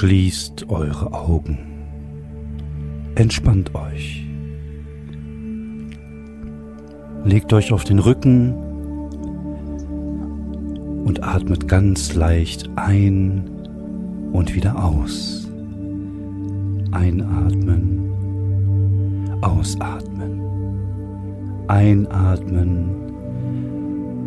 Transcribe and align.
Schließt 0.00 0.70
eure 0.70 1.12
Augen. 1.12 1.58
Entspannt 3.16 3.74
euch. 3.74 4.24
Legt 7.26 7.52
euch 7.52 7.70
auf 7.70 7.84
den 7.84 7.98
Rücken 7.98 8.54
und 11.04 11.22
atmet 11.22 11.68
ganz 11.68 12.14
leicht 12.14 12.70
ein 12.76 13.44
und 14.32 14.54
wieder 14.54 14.82
aus. 14.82 15.50
Einatmen, 16.92 18.08
ausatmen. 19.42 20.40
Einatmen, 21.68 22.88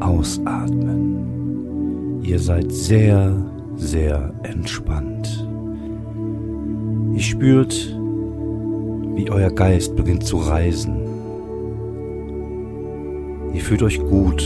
ausatmen. 0.02 1.18
Ihr 2.22 2.38
seid 2.38 2.72
sehr, 2.72 3.36
sehr 3.76 4.32
entspannt. 4.44 5.43
Ihr 7.14 7.22
spürt, 7.22 7.74
wie 9.16 9.30
euer 9.30 9.52
Geist 9.52 9.96
beginnt 9.96 10.26
zu 10.26 10.38
reisen. 10.38 10.96
Ihr 13.54 13.62
fühlt 13.62 13.84
euch 13.84 14.00
gut, 14.00 14.44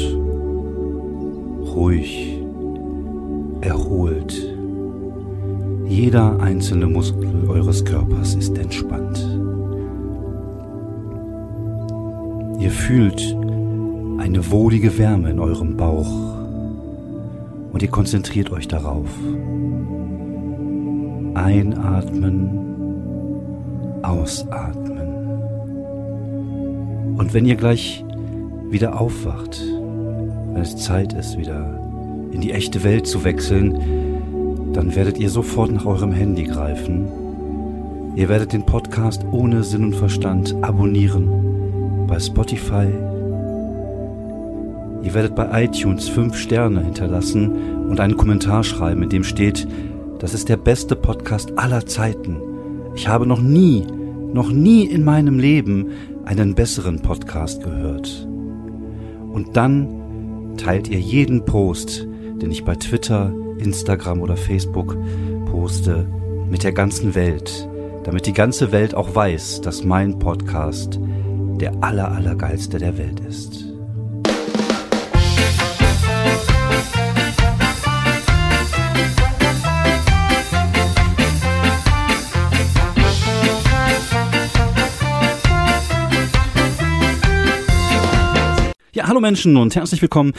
ruhig, 1.73 2.44
erholt. 3.61 4.53
Jeder 5.88 6.41
einzelne 6.41 6.88
Muskel 6.88 7.48
eures 7.48 7.85
Körpers 7.85 8.35
ist 8.35 8.58
entspannt. 8.58 9.17
Ihr 12.59 12.72
fühlt 12.72 13.36
eine 14.17 14.52
wohlige 14.52 14.97
Wärme 14.97 15.30
in 15.30 15.39
eurem 15.39 15.77
Bauch 15.77 16.11
und 17.72 17.81
ihr 17.81 17.89
konzentriert 17.89 18.52
euch 18.52 18.67
darauf. 18.67 19.08
Einatmen, 21.36 22.66
ausatmen. 24.21 25.07
Und 27.17 27.33
wenn 27.33 27.45
ihr 27.45 27.55
gleich 27.55 28.03
wieder 28.69 28.99
aufwacht, 28.99 29.61
wenn 30.53 30.61
es 30.61 30.77
Zeit 30.77 31.13
ist, 31.13 31.37
wieder 31.37 31.79
in 32.31 32.41
die 32.41 32.51
echte 32.51 32.83
Welt 32.83 33.07
zu 33.07 33.23
wechseln, 33.23 34.73
dann 34.73 34.95
werdet 34.95 35.17
ihr 35.17 35.29
sofort 35.29 35.71
nach 35.71 35.85
eurem 35.85 36.11
Handy 36.11 36.43
greifen. 36.43 37.07
Ihr 38.15 38.29
werdet 38.29 38.53
den 38.53 38.65
Podcast 38.65 39.25
ohne 39.31 39.63
Sinn 39.63 39.83
und 39.83 39.95
Verstand 39.95 40.55
abonnieren 40.61 42.05
bei 42.07 42.19
Spotify. 42.19 42.88
Ihr 45.03 45.13
werdet 45.13 45.35
bei 45.35 45.63
iTunes 45.63 46.09
fünf 46.09 46.35
Sterne 46.35 46.83
hinterlassen 46.83 47.88
und 47.88 47.99
einen 47.99 48.17
Kommentar 48.17 48.63
schreiben, 48.63 49.03
in 49.03 49.09
dem 49.09 49.23
steht, 49.23 49.67
das 50.19 50.33
ist 50.33 50.49
der 50.49 50.57
beste 50.57 50.95
Podcast 50.95 51.57
aller 51.57 51.85
Zeiten. 51.85 52.38
Ich 52.95 53.07
habe 53.07 53.27
noch 53.27 53.41
nie, 53.41 53.85
noch 54.33 54.52
nie 54.52 54.86
in 54.86 55.03
meinem 55.03 55.39
Leben 55.39 55.92
einen 56.25 56.56
besseren 56.56 57.02
Podcast 57.02 57.64
gehört. 57.64 58.28
Und 59.31 59.56
dann 59.56 60.56
teilt 60.58 60.88
ihr 60.89 61.00
jeden 61.00 61.45
Post, 61.45 62.08
den 62.42 62.52
ich 62.52 62.66
bei 62.66 62.75
Twitter, 62.75 63.34
Instagram 63.58 64.22
oder 64.22 64.38
Facebook 64.38 64.97
poste, 65.45 66.08
mit 66.50 66.64
der 66.64 66.72
ganzen 66.72 67.16
Welt, 67.16 67.67
damit 68.03 68.25
die 68.25 68.34
ganze 68.34 68.72
Welt 68.72 68.95
auch 68.95 69.14
weiß, 69.14 69.61
dass 69.61 69.84
mein 69.84 70.19
Podcast 70.19 71.00
der 71.59 71.73
aller, 71.81 72.12
allergeilste 72.12 72.78
der 72.78 72.97
Welt 72.97 73.19
ist. 73.19 73.66
Hallo 89.07 89.22
Menschen 89.22 89.56
und 89.56 89.73
herzlich 89.73 90.01
willkommen 90.01 90.34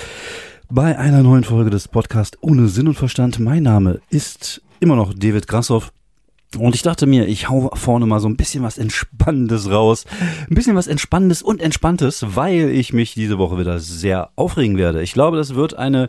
bei 0.68 0.98
einer 0.98 1.22
neuen 1.22 1.42
Folge 1.42 1.70
des 1.70 1.88
Podcasts 1.88 2.36
ohne 2.42 2.68
Sinn 2.68 2.86
und 2.86 2.96
Verstand. 2.96 3.38
Mein 3.38 3.62
Name 3.62 4.00
ist 4.10 4.60
immer 4.78 4.94
noch 4.94 5.14
David 5.14 5.48
Grassoff. 5.48 5.90
Und 6.56 6.74
ich 6.74 6.82
dachte 6.82 7.06
mir, 7.06 7.26
ich 7.28 7.50
hau 7.50 7.70
vorne 7.74 8.06
mal 8.06 8.20
so 8.20 8.28
ein 8.28 8.36
bisschen 8.36 8.62
was 8.62 8.78
Entspannendes 8.78 9.70
raus. 9.70 10.06
Ein 10.48 10.54
bisschen 10.54 10.76
was 10.76 10.86
Entspannendes 10.86 11.42
und 11.42 11.60
Entspanntes, 11.60 12.24
weil 12.36 12.70
ich 12.70 12.94
mich 12.94 13.12
diese 13.12 13.36
Woche 13.36 13.58
wieder 13.58 13.78
sehr 13.80 14.30
aufregen 14.34 14.78
werde. 14.78 15.02
Ich 15.02 15.12
glaube, 15.12 15.36
das 15.36 15.54
wird 15.54 15.74
eine 15.74 16.08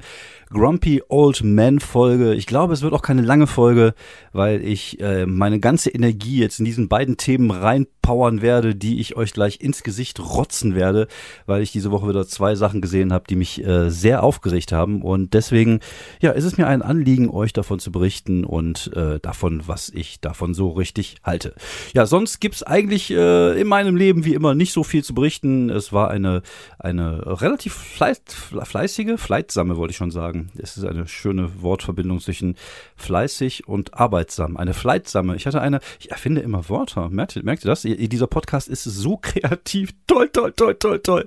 Grumpy 0.51 1.03
Old 1.09 1.43
Man 1.43 1.79
Folge. 1.79 2.33
Ich 2.33 2.47
glaube, 2.47 2.73
es 2.73 2.81
wird 2.81 2.93
auch 2.93 3.03
keine 3.03 3.21
lange 3.21 3.45
Folge, 3.45 3.93
weil 4.33 4.63
ich 4.63 4.99
äh, 4.99 5.27
meine 5.27 5.59
ganze 5.59 5.91
Energie 5.91 6.39
jetzt 6.39 6.57
in 6.57 6.65
diesen 6.65 6.89
beiden 6.89 7.17
Themen 7.17 7.51
reinpowern 7.51 8.41
werde, 8.41 8.73
die 8.75 8.99
ich 8.99 9.15
euch 9.15 9.31
gleich 9.33 9.61
ins 9.61 9.83
Gesicht 9.83 10.19
rotzen 10.19 10.73
werde, 10.73 11.07
weil 11.45 11.61
ich 11.61 11.71
diese 11.71 11.91
Woche 11.91 12.09
wieder 12.09 12.25
zwei 12.25 12.55
Sachen 12.55 12.81
gesehen 12.81 13.13
habe, 13.13 13.25
die 13.29 13.35
mich 13.35 13.63
äh, 13.63 13.91
sehr 13.91 14.23
aufgeregt 14.23 14.71
haben. 14.71 15.03
Und 15.03 15.35
deswegen, 15.35 15.81
ja, 16.19 16.31
ist 16.31 16.45
es 16.45 16.57
mir 16.57 16.65
ein 16.65 16.81
Anliegen, 16.81 17.29
euch 17.29 17.53
davon 17.53 17.77
zu 17.77 17.91
berichten 17.91 18.43
und 18.43 18.91
äh, 18.95 19.19
davon, 19.19 19.67
was 19.67 19.89
ich 19.89 20.19
davon 20.29 20.53
so 20.53 20.69
richtig 20.69 21.17
halte. 21.23 21.53
Ja, 21.93 22.05
sonst 22.05 22.39
gibt's 22.39 22.63
eigentlich 22.63 23.11
äh, 23.11 23.59
in 23.59 23.67
meinem 23.67 23.95
Leben 23.95 24.25
wie 24.25 24.35
immer 24.35 24.55
nicht 24.55 24.73
so 24.73 24.83
viel 24.83 25.03
zu 25.03 25.13
berichten. 25.13 25.69
Es 25.69 25.91
war 25.91 26.11
eine, 26.11 26.43
eine 26.77 27.41
relativ 27.41 27.73
fleißige, 27.73 29.19
fleißsame, 29.19 29.75
wollte 29.75 29.91
ich 29.91 29.97
schon 29.97 30.11
sagen. 30.11 30.51
Es 30.57 30.77
ist 30.77 30.85
eine 30.85 31.07
schöne 31.07 31.61
Wortverbindung 31.61 32.19
zwischen 32.19 32.55
fleißig 32.95 33.67
und 33.67 33.95
arbeitsam. 33.95 34.55
Eine 34.57 34.73
fleißsame. 34.73 35.35
Ich 35.35 35.47
hatte 35.47 35.61
eine, 35.61 35.79
ich 35.99 36.11
erfinde 36.11 36.41
immer 36.41 36.69
Wörter. 36.69 37.09
Merkt, 37.09 37.35
ihr, 37.35 37.43
merkt 37.43 37.65
ihr 37.65 37.69
das? 37.69 37.81
Dieser 37.81 38.27
Podcast 38.27 38.67
ist 38.67 38.83
so 38.83 39.17
kreativ. 39.17 39.91
Toll, 40.05 40.29
toll, 40.29 40.53
toll, 40.53 40.75
toll, 40.75 40.99
toll. 40.99 41.25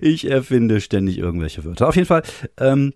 Ich 0.00 0.28
erfinde 0.28 0.80
ständig 0.80 1.18
irgendwelche 1.18 1.64
Wörter. 1.64 1.88
Auf 1.88 1.96
jeden 1.96 2.06
Fall, 2.06 2.22
ähm, 2.58 2.92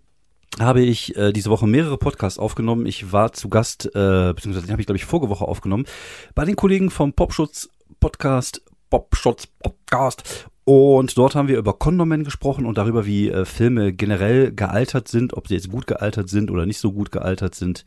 habe 0.59 0.81
ich 0.81 1.17
äh, 1.17 1.33
diese 1.33 1.51
Woche 1.51 1.67
mehrere 1.67 1.99
Podcasts 1.99 2.39
aufgenommen. 2.39 2.87
Ich 2.87 3.13
war 3.13 3.33
zu 3.33 3.49
Gast, 3.49 3.87
äh, 3.87 4.33
beziehungsweise 4.35 4.67
den 4.67 4.73
habe 4.73 4.81
ich, 4.81 4.87
glaube 4.87 4.97
ich, 4.97 5.05
vorige 5.05 5.29
Woche 5.29 5.47
aufgenommen, 5.47 5.87
bei 6.35 6.45
den 6.45 6.57
Kollegen 6.57 6.91
vom 6.91 7.13
Popschutz 7.13 7.69
Podcast, 8.01 8.63
Popschutz 8.91 9.47
Podcast 9.47 10.49
und 10.69 11.17
dort 11.17 11.37
haben 11.37 11.47
wir 11.47 11.59
über 11.59 11.75
Condomen 11.75 12.25
gesprochen 12.25 12.67
und 12.67 12.77
darüber, 12.77 13.07
wie 13.07 13.31
äh, 13.31 13.45
Filme 13.45 13.93
generell 13.93 14.53
gealtert 14.53 15.07
sind, 15.07 15.35
ob 15.35 15.47
sie 15.47 15.55
jetzt 15.55 15.71
gut 15.71 15.87
gealtert 15.87 16.29
sind 16.29 16.51
oder 16.51 16.67
nicht 16.67 16.79
so 16.79 16.93
gut 16.93 17.13
gealtert 17.13 17.55
sind. 17.55 17.85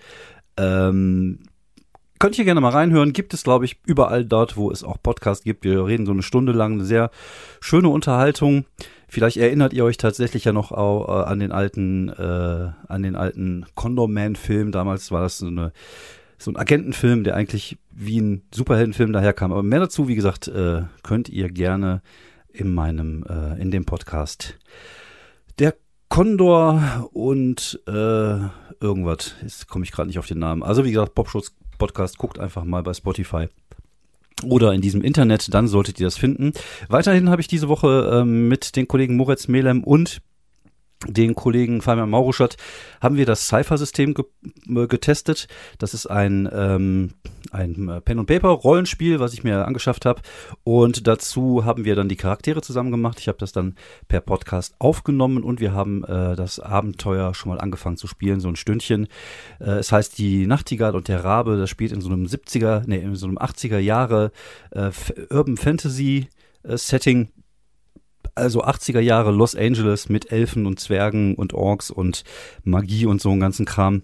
Ähm, 0.55 1.39
könnt 2.19 2.39
ihr 2.39 2.45
gerne 2.45 2.61
mal 2.61 2.69
reinhören. 2.69 3.11
Gibt 3.11 3.33
es, 3.33 3.43
glaube 3.43 3.65
ich, 3.65 3.81
überall 3.85 4.23
dort, 4.23 4.55
wo 4.55 4.71
es 4.71 4.85
auch 4.85 4.95
Podcasts 5.03 5.43
gibt. 5.43 5.65
Wir 5.65 5.85
reden 5.85 6.05
so 6.05 6.13
eine 6.13 6.23
Stunde 6.23 6.53
lang, 6.53 6.73
eine 6.73 6.85
sehr 6.85 7.11
schöne 7.59 7.89
Unterhaltung. 7.89 8.63
Vielleicht 9.09 9.37
erinnert 9.37 9.73
ihr 9.73 9.83
euch 9.83 9.97
tatsächlich 9.97 10.45
ja 10.45 10.53
noch 10.53 10.71
äh, 10.71 11.23
an 11.23 11.39
den 11.39 11.51
alten, 11.51 12.09
äh, 12.09 12.71
an 12.87 13.03
den 13.03 13.15
alten 13.15 13.65
Condom-Man-Film. 13.75 14.71
Damals 14.71 15.11
war 15.11 15.21
das 15.21 15.39
so 15.39 15.47
eine 15.47 15.71
so 16.41 16.51
ein 16.51 16.55
Agentenfilm, 16.55 17.25
der 17.25 17.35
eigentlich 17.35 17.77
wie 17.91 18.21
ein 18.21 18.43
Superheldenfilm 18.53 19.11
daherkam. 19.11 19.51
Aber 19.51 19.61
mehr 19.61 19.79
dazu, 19.79 20.07
wie 20.07 20.15
gesagt, 20.15 20.47
äh, 20.47 20.83
könnt 21.03 21.27
ihr 21.27 21.49
gerne 21.49 22.01
in 22.47 22.73
meinem, 22.73 23.25
äh, 23.29 23.59
in 23.61 23.71
dem 23.71 23.83
Podcast. 23.83 24.57
Der 25.59 25.75
Condor 26.07 27.09
und 27.11 27.81
äh, 27.87 27.91
irgendwas, 28.79 29.35
jetzt 29.41 29.67
komme 29.67 29.83
ich 29.83 29.91
gerade 29.91 30.07
nicht 30.07 30.17
auf 30.17 30.27
den 30.27 30.39
Namen. 30.39 30.63
Also 30.63 30.85
wie 30.85 30.91
gesagt, 30.91 31.13
Popschutz 31.13 31.53
Podcast, 31.77 32.17
guckt 32.17 32.39
einfach 32.39 32.63
mal 32.63 32.83
bei 32.83 32.93
Spotify 32.93 33.47
oder 34.43 34.73
in 34.73 34.81
diesem 34.81 35.01
Internet, 35.01 35.53
dann 35.53 35.67
solltet 35.67 35.99
ihr 35.99 36.07
das 36.07 36.17
finden. 36.17 36.53
Weiterhin 36.87 37.29
habe 37.29 37.41
ich 37.41 37.47
diese 37.47 37.69
Woche 37.69 38.09
ähm, 38.13 38.47
mit 38.47 38.75
den 38.75 38.87
Kollegen 38.87 39.15
Moritz 39.15 39.47
Melem 39.47 39.83
und 39.83 40.21
den 41.07 41.33
Kollegen 41.33 41.81
Fabian 41.81 42.09
Mauruschat 42.09 42.57
haben 42.99 43.15
wir 43.15 43.25
das 43.25 43.47
Cypher-System 43.47 44.13
ge 44.13 44.25
äh, 44.67 44.87
getestet. 44.87 45.47
Das 45.77 45.93
ist 45.93 46.07
ein, 46.07 46.49
ähm, 46.51 47.11
ein 47.51 47.87
äh, 47.87 48.01
Pen-and-Paper-Rollenspiel, 48.01 49.21
was 49.21 49.33
ich 49.33 49.45
mir 49.45 49.65
angeschafft 49.65 50.05
habe. 50.05 50.21
Und 50.65 51.07
dazu 51.07 51.63
haben 51.63 51.85
wir 51.85 51.95
dann 51.95 52.09
die 52.09 52.17
Charaktere 52.17 52.61
zusammen 52.61 52.91
gemacht. 52.91 53.19
Ich 53.19 53.29
habe 53.29 53.37
das 53.37 53.53
dann 53.53 53.75
per 54.09 54.19
Podcast 54.19 54.75
aufgenommen 54.79 55.43
und 55.43 55.61
wir 55.61 55.73
haben 55.73 56.03
äh, 56.03 56.35
das 56.35 56.59
Abenteuer 56.59 57.33
schon 57.33 57.49
mal 57.49 57.61
angefangen 57.61 57.97
zu 57.97 58.07
spielen, 58.07 58.41
so 58.41 58.49
ein 58.49 58.57
Stündchen. 58.57 59.07
Äh, 59.61 59.79
es 59.79 59.93
heißt 59.93 60.17
Die 60.17 60.47
Nachtigall 60.47 60.95
und 60.95 61.07
der 61.07 61.23
Rabe. 61.23 61.57
Das 61.57 61.69
spielt 61.69 61.93
in 61.93 62.01
so 62.01 62.09
einem 62.09 62.25
70er, 62.25 62.83
nee, 62.87 62.97
in 62.97 63.15
so 63.15 63.25
einem 63.25 63.37
80er 63.37 63.79
Jahre 63.79 64.33
äh, 64.71 64.91
Urban 65.29 65.55
Fantasy 65.55 66.27
äh, 66.63 66.77
Setting 66.77 67.29
also 68.39 68.63
80er 68.63 68.99
Jahre 68.99 69.31
Los 69.31 69.55
Angeles 69.55 70.09
mit 70.09 70.31
Elfen 70.31 70.65
und 70.65 70.79
Zwergen 70.79 71.35
und 71.35 71.53
Orks 71.53 71.91
und 71.91 72.23
Magie 72.63 73.05
und 73.05 73.21
so 73.21 73.31
einen 73.31 73.39
ganzen 73.39 73.65
Kram. 73.65 74.03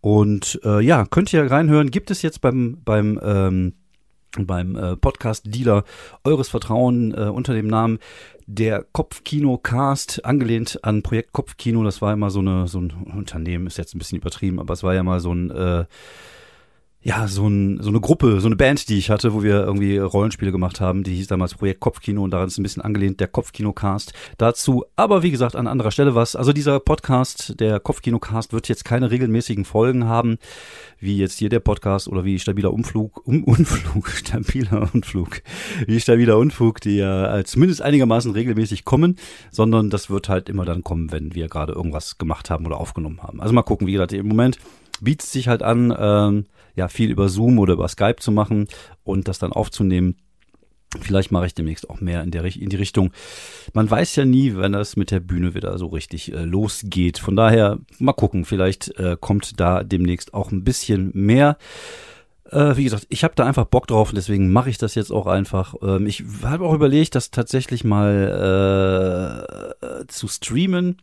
Und 0.00 0.60
äh, 0.64 0.80
ja, 0.80 1.06
könnt 1.06 1.32
ihr 1.32 1.50
reinhören. 1.50 1.90
Gibt 1.90 2.10
es 2.10 2.22
jetzt 2.22 2.40
beim 2.40 2.78
beim 2.84 3.18
ähm, 3.22 3.72
beim 4.38 4.76
äh, 4.76 4.96
Podcast 4.96 5.44
Dealer 5.46 5.84
eures 6.24 6.48
Vertrauen 6.48 7.14
äh, 7.14 7.28
unter 7.28 7.54
dem 7.54 7.68
Namen 7.68 7.98
der 8.46 8.84
Kopfkino 8.92 9.56
Cast 9.58 10.24
angelehnt 10.24 10.80
an 10.82 11.02
Projekt 11.02 11.32
Kopfkino. 11.32 11.82
Das 11.84 12.02
war 12.02 12.12
immer 12.12 12.30
so 12.30 12.40
eine 12.40 12.68
so 12.68 12.80
ein 12.80 12.90
Unternehmen 13.16 13.66
ist 13.66 13.78
jetzt 13.78 13.94
ein 13.94 13.98
bisschen 13.98 14.18
übertrieben, 14.18 14.60
aber 14.60 14.74
es 14.74 14.82
war 14.82 14.94
ja 14.94 15.02
mal 15.02 15.20
so 15.20 15.32
ein 15.32 15.50
äh, 15.50 15.84
ja, 17.06 17.28
so, 17.28 17.46
ein, 17.46 17.82
so 17.82 17.90
eine 17.90 18.00
Gruppe, 18.00 18.40
so 18.40 18.48
eine 18.48 18.56
Band, 18.56 18.88
die 18.88 18.96
ich 18.96 19.10
hatte, 19.10 19.34
wo 19.34 19.42
wir 19.42 19.62
irgendwie 19.62 19.98
Rollenspiele 19.98 20.50
gemacht 20.50 20.80
haben. 20.80 21.02
Die 21.02 21.14
hieß 21.16 21.26
damals 21.26 21.54
Projekt 21.54 21.80
Kopfkino 21.80 22.24
und 22.24 22.30
daran 22.30 22.48
ist 22.48 22.56
ein 22.56 22.62
bisschen 22.62 22.82
angelehnt 22.82 23.20
der 23.20 23.28
Kopfkinocast 23.28 24.14
dazu. 24.38 24.86
Aber 24.96 25.22
wie 25.22 25.30
gesagt, 25.30 25.54
an 25.54 25.66
anderer 25.66 25.90
Stelle 25.90 26.14
was. 26.14 26.34
Also 26.34 26.54
dieser 26.54 26.80
Podcast, 26.80 27.60
der 27.60 27.78
Kopfkinocast, 27.78 28.54
wird 28.54 28.70
jetzt 28.70 28.86
keine 28.86 29.10
regelmäßigen 29.10 29.66
Folgen 29.66 30.06
haben, 30.06 30.38
wie 30.98 31.18
jetzt 31.18 31.38
hier 31.38 31.50
der 31.50 31.60
Podcast 31.60 32.08
oder 32.08 32.24
wie 32.24 32.38
stabiler 32.38 32.72
Umflug, 32.72 33.20
um, 33.26 33.44
Unflug, 33.54 34.08
stabiler 34.08 34.88
Unflug, 34.94 35.42
wie 35.86 36.00
stabiler 36.00 36.38
Unflug, 36.38 36.80
die 36.80 36.96
ja 36.96 37.44
zumindest 37.44 37.82
einigermaßen 37.82 38.32
regelmäßig 38.32 38.86
kommen, 38.86 39.16
sondern 39.50 39.90
das 39.90 40.08
wird 40.08 40.30
halt 40.30 40.48
immer 40.48 40.64
dann 40.64 40.82
kommen, 40.82 41.12
wenn 41.12 41.34
wir 41.34 41.48
gerade 41.48 41.74
irgendwas 41.74 42.16
gemacht 42.16 42.48
haben 42.48 42.64
oder 42.64 42.80
aufgenommen 42.80 43.22
haben. 43.22 43.42
Also 43.42 43.52
mal 43.52 43.62
gucken, 43.62 43.86
wie 43.86 43.92
gesagt, 43.92 44.14
im 44.14 44.26
Moment 44.26 44.58
bietet 45.02 45.28
sich 45.28 45.48
halt 45.48 45.62
an, 45.62 45.94
ähm, 45.98 46.46
ja, 46.74 46.88
viel 46.88 47.10
über 47.10 47.28
Zoom 47.28 47.58
oder 47.58 47.74
über 47.74 47.88
Skype 47.88 48.16
zu 48.18 48.32
machen 48.32 48.68
und 49.02 49.28
das 49.28 49.38
dann 49.38 49.52
aufzunehmen. 49.52 50.16
Vielleicht 51.00 51.32
mache 51.32 51.46
ich 51.46 51.54
demnächst 51.54 51.90
auch 51.90 52.00
mehr 52.00 52.22
in, 52.22 52.30
der, 52.30 52.44
in 52.44 52.68
die 52.68 52.76
Richtung. 52.76 53.12
Man 53.72 53.90
weiß 53.90 54.14
ja 54.16 54.24
nie, 54.24 54.56
wenn 54.56 54.72
das 54.72 54.96
mit 54.96 55.10
der 55.10 55.20
Bühne 55.20 55.54
wieder 55.54 55.76
so 55.78 55.86
richtig 55.88 56.32
äh, 56.32 56.44
losgeht. 56.44 57.18
Von 57.18 57.34
daher 57.36 57.78
mal 57.98 58.12
gucken, 58.12 58.44
vielleicht 58.44 58.96
äh, 58.98 59.16
kommt 59.18 59.58
da 59.58 59.82
demnächst 59.82 60.34
auch 60.34 60.52
ein 60.52 60.62
bisschen 60.62 61.10
mehr. 61.14 61.58
Äh, 62.50 62.76
wie 62.76 62.84
gesagt, 62.84 63.06
ich 63.08 63.24
habe 63.24 63.34
da 63.34 63.44
einfach 63.44 63.64
Bock 63.64 63.86
drauf 63.86 64.12
deswegen 64.12 64.52
mache 64.52 64.70
ich 64.70 64.78
das 64.78 64.94
jetzt 64.94 65.10
auch 65.10 65.26
einfach. 65.26 65.74
Ähm, 65.82 66.06
ich 66.06 66.22
habe 66.42 66.64
auch 66.64 66.74
überlegt, 66.74 67.14
das 67.16 67.30
tatsächlich 67.30 67.82
mal 67.82 69.44
äh, 69.82 70.06
zu 70.06 70.28
streamen 70.28 70.98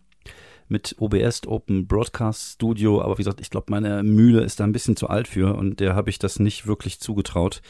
mit 0.71 0.95
OBS, 1.00 1.45
Open 1.47 1.85
Broadcast 1.85 2.53
Studio. 2.53 3.01
Aber 3.01 3.18
wie 3.18 3.23
gesagt, 3.23 3.41
ich 3.41 3.50
glaube, 3.50 3.68
meine 3.69 4.01
Mühle 4.01 4.41
ist 4.41 4.59
da 4.59 4.63
ein 4.63 4.71
bisschen 4.71 4.95
zu 4.95 5.07
alt 5.07 5.27
für 5.27 5.56
und 5.56 5.79
der 5.79 5.95
habe 5.95 6.09
ich 6.09 6.18
das 6.18 6.39
nicht 6.39 6.65
wirklich 6.65 7.00
zugetraut. 7.00 7.62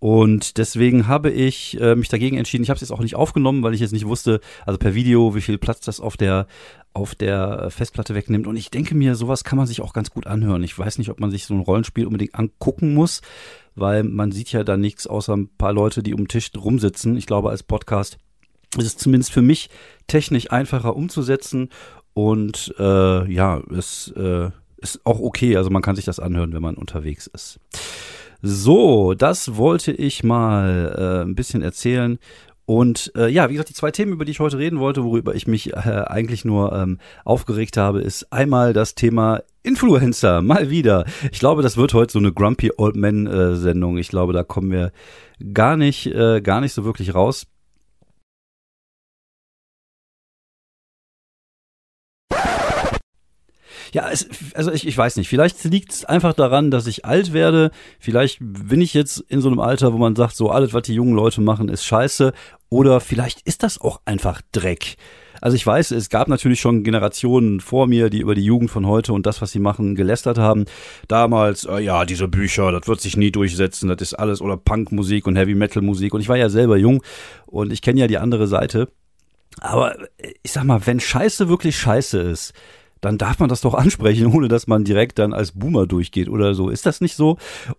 Und 0.00 0.58
deswegen 0.58 1.08
habe 1.08 1.30
ich 1.30 1.80
äh, 1.80 1.96
mich 1.96 2.08
dagegen 2.08 2.36
entschieden. 2.36 2.62
Ich 2.62 2.70
habe 2.70 2.76
es 2.76 2.82
jetzt 2.82 2.92
auch 2.92 3.00
nicht 3.00 3.16
aufgenommen, 3.16 3.64
weil 3.64 3.74
ich 3.74 3.80
jetzt 3.80 3.92
nicht 3.92 4.06
wusste, 4.06 4.40
also 4.64 4.78
per 4.78 4.94
Video, 4.94 5.34
wie 5.34 5.40
viel 5.40 5.58
Platz 5.58 5.80
das 5.80 6.00
auf 6.00 6.16
der 6.16 6.46
auf 6.94 7.14
der 7.14 7.70
Festplatte 7.70 8.14
wegnimmt. 8.14 8.46
Und 8.46 8.56
ich 8.56 8.70
denke 8.70 8.94
mir, 8.94 9.14
sowas 9.14 9.44
kann 9.44 9.58
man 9.58 9.66
sich 9.66 9.80
auch 9.80 9.92
ganz 9.92 10.10
gut 10.10 10.26
anhören. 10.26 10.62
Ich 10.62 10.76
weiß 10.76 10.98
nicht, 10.98 11.10
ob 11.10 11.20
man 11.20 11.30
sich 11.30 11.46
so 11.46 11.54
ein 11.54 11.60
Rollenspiel 11.60 12.06
unbedingt 12.06 12.34
angucken 12.34 12.94
muss, 12.94 13.22
weil 13.74 14.04
man 14.04 14.32
sieht 14.32 14.52
ja 14.52 14.64
da 14.64 14.76
nichts 14.76 15.06
außer 15.06 15.36
ein 15.36 15.48
paar 15.48 15.72
Leute, 15.72 16.02
die 16.02 16.14
um 16.14 16.22
den 16.22 16.28
Tisch 16.28 16.50
rumsitzen. 16.56 17.16
Ich 17.16 17.26
glaube, 17.26 17.50
als 17.50 17.62
Podcast 17.62 18.18
ist 18.76 18.86
es 18.86 18.96
zumindest 18.96 19.32
für 19.32 19.42
mich 19.42 19.70
technisch 20.06 20.50
einfacher 20.50 20.96
umzusetzen 20.96 21.70
und 22.14 22.74
äh, 22.78 23.30
ja, 23.30 23.62
es 23.76 24.12
äh, 24.16 24.50
ist 24.78 25.00
auch 25.04 25.20
okay. 25.20 25.56
Also 25.56 25.70
man 25.70 25.82
kann 25.82 25.96
sich 25.96 26.04
das 26.04 26.20
anhören, 26.20 26.52
wenn 26.52 26.62
man 26.62 26.76
unterwegs 26.76 27.26
ist. 27.26 27.60
So, 28.40 29.14
das 29.14 29.56
wollte 29.56 29.92
ich 29.92 30.22
mal 30.22 30.94
äh, 30.96 31.24
ein 31.24 31.34
bisschen 31.34 31.62
erzählen. 31.62 32.18
Und 32.66 33.12
äh, 33.16 33.28
ja, 33.28 33.48
wie 33.48 33.54
gesagt, 33.54 33.70
die 33.70 33.74
zwei 33.74 33.90
Themen, 33.90 34.12
über 34.12 34.26
die 34.26 34.30
ich 34.30 34.40
heute 34.40 34.58
reden 34.58 34.78
wollte, 34.78 35.02
worüber 35.02 35.34
ich 35.34 35.46
mich 35.46 35.72
äh, 35.72 36.04
eigentlich 36.06 36.44
nur 36.44 36.72
ähm, 36.74 36.98
aufgeregt 37.24 37.78
habe, 37.78 38.02
ist 38.02 38.30
einmal 38.30 38.74
das 38.74 38.94
Thema 38.94 39.40
Influencer, 39.62 40.42
mal 40.42 40.68
wieder. 40.68 41.06
Ich 41.32 41.38
glaube, 41.38 41.62
das 41.62 41.78
wird 41.78 41.94
heute 41.94 42.12
so 42.12 42.18
eine 42.18 42.30
Grumpy 42.32 42.70
Old 42.76 42.94
Man 42.94 43.26
äh, 43.26 43.56
Sendung. 43.56 43.96
Ich 43.96 44.08
glaube, 44.08 44.34
da 44.34 44.44
kommen 44.44 44.70
wir 44.70 44.92
gar 45.54 45.78
nicht, 45.78 46.06
äh, 46.08 46.42
gar 46.42 46.60
nicht 46.60 46.74
so 46.74 46.84
wirklich 46.84 47.14
raus. 47.14 47.46
Ja, 53.92 54.08
es, 54.10 54.28
also 54.54 54.72
ich, 54.72 54.86
ich 54.86 54.96
weiß 54.96 55.16
nicht. 55.16 55.28
Vielleicht 55.28 55.62
liegt 55.64 55.92
es 55.92 56.04
einfach 56.04 56.34
daran, 56.34 56.70
dass 56.70 56.86
ich 56.86 57.04
alt 57.04 57.32
werde. 57.32 57.70
Vielleicht 57.98 58.38
bin 58.40 58.80
ich 58.80 58.94
jetzt 58.94 59.18
in 59.28 59.40
so 59.40 59.48
einem 59.48 59.60
Alter, 59.60 59.92
wo 59.92 59.98
man 59.98 60.16
sagt, 60.16 60.36
so 60.36 60.50
alles, 60.50 60.72
was 60.74 60.82
die 60.82 60.94
jungen 60.94 61.14
Leute 61.14 61.40
machen, 61.40 61.68
ist 61.68 61.84
scheiße. 61.84 62.32
Oder 62.68 63.00
vielleicht 63.00 63.42
ist 63.42 63.62
das 63.62 63.80
auch 63.80 64.00
einfach 64.04 64.42
Dreck. 64.52 64.96
Also 65.40 65.54
ich 65.54 65.66
weiß, 65.66 65.92
es 65.92 66.10
gab 66.10 66.28
natürlich 66.28 66.60
schon 66.60 66.82
Generationen 66.82 67.60
vor 67.60 67.86
mir, 67.86 68.10
die 68.10 68.20
über 68.20 68.34
die 68.34 68.44
Jugend 68.44 68.70
von 68.70 68.86
heute 68.86 69.12
und 69.12 69.26
das, 69.26 69.40
was 69.40 69.52
sie 69.52 69.60
machen, 69.60 69.94
gelästert 69.94 70.38
haben. 70.38 70.64
Damals, 71.06 71.64
äh, 71.64 71.78
ja, 71.78 72.04
diese 72.04 72.28
Bücher, 72.28 72.72
das 72.72 72.88
wird 72.88 73.00
sich 73.00 73.16
nie 73.16 73.30
durchsetzen, 73.30 73.88
das 73.88 74.00
ist 74.00 74.14
alles 74.14 74.40
oder 74.40 74.56
Punkmusik 74.56 75.26
und 75.26 75.36
Heavy 75.36 75.54
Metal 75.54 75.82
Musik. 75.82 76.14
Und 76.14 76.20
ich 76.20 76.28
war 76.28 76.36
ja 76.36 76.48
selber 76.48 76.76
jung 76.76 77.02
und 77.46 77.72
ich 77.72 77.82
kenne 77.82 78.00
ja 78.00 78.06
die 78.06 78.18
andere 78.18 78.48
Seite. 78.48 78.88
Aber 79.60 79.96
ich 80.42 80.52
sag 80.52 80.64
mal, 80.64 80.86
wenn 80.86 81.00
Scheiße 81.00 81.48
wirklich 81.48 81.78
Scheiße 81.78 82.18
ist, 82.20 82.52
dann 83.00 83.18
darf 83.18 83.38
man 83.38 83.48
das 83.48 83.60
doch 83.60 83.74
ansprechen, 83.74 84.26
ohne 84.26 84.48
dass 84.48 84.66
man 84.66 84.84
direkt 84.84 85.18
dann 85.18 85.32
als 85.32 85.52
Boomer 85.52 85.86
durchgeht 85.86 86.28
oder 86.28 86.54
so. 86.54 86.68
Ist 86.70 86.86
das 86.86 87.00
nicht 87.00 87.14
so? 87.14 87.36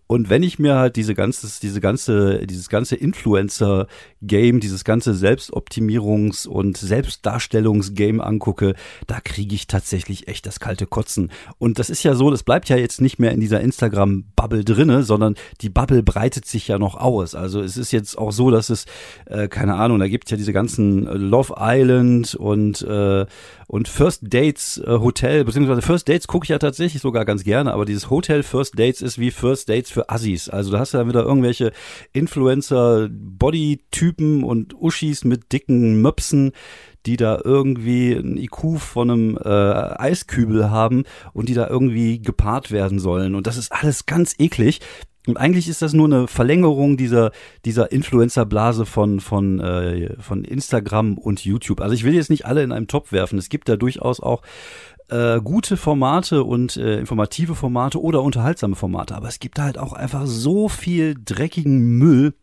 Und 0.07 0.30
wenn 0.30 0.44
ich 0.44 0.60
mir 0.60 0.75
halt 0.75 0.95
diese 0.95 1.16
ganze, 1.16 1.48
diese 1.62 1.81
ganze, 1.81 2.45
dieses 2.45 2.69
ganze 2.69 2.95
Influencer-Game, 2.95 4.60
dieses 4.60 4.83
ganze 4.83 5.12
Selbstoptimierungs- 5.12 6.48
und 6.48 6.77
Selbstdarstellungs-Game 6.77 8.21
angucke, 8.21 8.75
da 9.07 9.19
kriege 9.19 9.56
ich 9.56 9.68
tatsächlich 9.68 10.27
echt 10.27 10.45
das 10.45 10.60
kalte 10.60 10.86
Kotzen. 10.86 11.31
Und 11.57 11.80
das 11.80 11.89
ist 11.89 12.04
ja 12.04 12.15
so, 12.15 12.31
das 12.31 12.44
bleibt 12.44 12.69
ja 12.69 12.77
jetzt 12.77 13.01
nicht 13.01 13.19
mehr 13.19 13.31
in 13.31 13.39
dieser 13.39 13.62
Instagram-Bubble 13.62 14.63
drinne, 14.63 15.04
sondern 15.04 15.36
die 15.62 15.69
Bubble 15.69 16.04
breitet 16.04 16.45
sich 16.45 16.68
ja 16.68 16.77
noch 16.77 16.95
aus. 16.95 17.36
Also 17.36 17.62
es 17.62 17.77
ist 17.77 17.92
jetzt 17.92 18.18
auch 18.18 18.31
so, 18.31 18.51
dass 18.51 18.69
es, 18.69 18.86
äh, 19.25 19.48
keine 19.48 19.75
Ahnung, 19.75 20.00
da 20.00 20.07
gibt 20.07 20.31
ja 20.31 20.38
diese 20.38 20.54
ganzen 20.54 21.04
Love 21.06 21.56
Island 21.57 22.36
und 22.36 22.81
äh, 22.81 23.25
und 23.69 23.88
First 23.88 24.33
Dates 24.33 24.80
äh, 24.80 24.98
Hotel, 24.98 25.45
beziehungsweise 25.45 25.83
First 25.83 26.10
Dates 26.10 26.25
gucke 26.25 26.45
ich 26.45 26.50
ja 26.50 26.57
tatsächlich 26.57 27.04
sogar 27.04 27.24
ganz 27.24 27.44
gerne, 27.44 27.71
aber 27.71 27.86
dieses 27.86 28.10
Hotel 28.10 28.42
First 28.42 28.80
Dates 28.80 29.04
ist 29.04 29.19
wie 29.19 29.30
First 29.30 29.69
Dates 29.69 29.92
für 29.92 30.10
Assis. 30.10 30.50
Also 30.50 30.71
da 30.71 30.80
hast 30.80 30.95
du 30.95 30.98
dann 30.98 31.07
wieder 31.07 31.21
irgendwelche 31.21 31.71
Influencer-Body-Typen 32.12 34.44
und 34.44 34.74
Uschis 34.74 35.24
mit 35.24 35.54
dicken 35.54 36.01
Möpsen, 36.01 36.54
die 37.06 37.16
da 37.16 37.39
irgendwie 37.44 38.13
ein 38.13 38.38
IQ 38.38 38.80
von 38.80 39.12
einem 39.12 39.38
äh, 39.38 39.48
Eiskübel 39.48 40.72
haben 40.72 41.04
und 41.33 41.48
die 41.48 41.54
da 41.54 41.68
irgendwie 41.68 42.24
gepaart 42.24 42.72
werden 42.72 42.98
sollen. 42.98 43.36
Und 43.36 43.45
das 43.45 43.57
ist 43.57 43.72
alles 43.72 44.07
ganz 44.07 44.33
eklig. 44.39 44.80
Und 45.29 45.37
eigentlich 45.37 45.67
ist 45.67 45.81
das 45.81 45.93
nur 45.93 46.07
eine 46.07 46.27
Verlängerung 46.27 46.97
dieser, 46.97 47.31
dieser 47.65 47.91
Influencer-Blase 47.91 48.85
von, 48.85 49.19
von, 49.19 49.59
äh, 49.59 50.15
von 50.19 50.43
Instagram 50.43 51.17
und 51.17 51.43
YouTube. 51.45 51.81
Also 51.81 51.93
ich 51.93 52.03
will 52.03 52.13
jetzt 52.13 52.29
nicht 52.29 52.45
alle 52.45 52.63
in 52.63 52.71
einem 52.71 52.87
Topf 52.87 53.11
werfen. 53.11 53.39
Es 53.39 53.49
gibt 53.49 53.69
da 53.69 53.75
durchaus 53.75 54.19
auch 54.19 54.41
äh, 55.09 55.39
gute 55.41 55.77
Formate 55.77 56.43
und 56.43 56.77
äh, 56.77 57.00
informative 57.00 57.55
Formate 57.55 58.01
oder 58.01 58.21
unterhaltsame 58.21 58.75
Formate. 58.75 59.15
Aber 59.15 59.27
es 59.27 59.39
gibt 59.39 59.59
halt 59.59 59.77
auch 59.77 59.93
einfach 59.93 60.25
so 60.25 60.69
viel 60.69 61.15
dreckigen 61.24 61.98
Müll, 61.98 62.33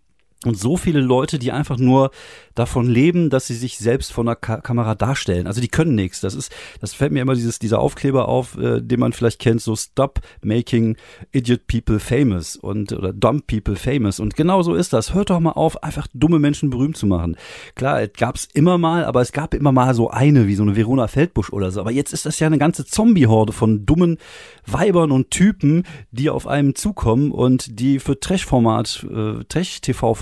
und 0.44 0.58
so 0.58 0.76
viele 0.76 1.00
Leute, 1.00 1.38
die 1.38 1.50
einfach 1.50 1.78
nur 1.78 2.10
davon 2.54 2.86
leben, 2.86 3.30
dass 3.30 3.46
sie 3.46 3.54
sich 3.54 3.78
selbst 3.78 4.12
von 4.12 4.26
der 4.26 4.36
Ka 4.36 4.60
Kamera 4.60 4.94
darstellen. 4.94 5.46
Also 5.46 5.60
die 5.60 5.68
können 5.68 5.94
nichts. 5.94 6.20
Das 6.20 6.34
ist, 6.34 6.52
das 6.80 6.94
fällt 6.94 7.12
mir 7.12 7.20
immer 7.20 7.34
dieses, 7.34 7.58
dieser 7.58 7.78
Aufkleber 7.78 8.28
auf, 8.28 8.56
äh, 8.58 8.80
den 8.80 9.00
man 9.00 9.12
vielleicht 9.12 9.40
kennt, 9.40 9.60
so 9.60 9.74
Stop 9.76 10.20
Making 10.42 10.96
Idiot 11.32 11.66
People 11.66 11.98
Famous 11.98 12.56
und 12.56 12.92
oder 12.92 13.12
Dumb 13.12 13.46
People 13.46 13.76
Famous. 13.76 14.20
Und 14.20 14.36
genau 14.36 14.62
so 14.62 14.74
ist 14.74 14.92
das. 14.92 15.14
Hört 15.14 15.30
doch 15.30 15.40
mal 15.40 15.52
auf, 15.52 15.82
einfach 15.82 16.06
dumme 16.14 16.38
Menschen 16.38 16.70
berühmt 16.70 16.96
zu 16.96 17.06
machen. 17.06 17.36
Klar, 17.74 18.02
es 18.02 18.12
gab's 18.14 18.48
immer 18.52 18.78
mal, 18.78 19.04
aber 19.04 19.22
es 19.22 19.32
gab 19.32 19.54
immer 19.54 19.72
mal 19.72 19.94
so 19.94 20.10
eine, 20.10 20.46
wie 20.46 20.54
so 20.54 20.62
eine 20.62 20.76
Verona 20.76 21.08
Feldbusch 21.08 21.50
oder 21.50 21.70
so. 21.70 21.80
Aber 21.80 21.92
jetzt 21.92 22.12
ist 22.12 22.26
das 22.26 22.38
ja 22.40 22.46
eine 22.46 22.58
ganze 22.58 22.84
Zombie-Horde 22.84 23.52
von 23.52 23.84
dummen 23.84 24.18
Weibern 24.66 25.12
und 25.12 25.30
Typen, 25.30 25.84
die 26.10 26.30
auf 26.30 26.46
einem 26.46 26.74
zukommen 26.74 27.32
und 27.32 27.80
die 27.80 27.98
für 27.98 28.18
Trash-Format, 28.18 29.06
äh, 29.10 29.44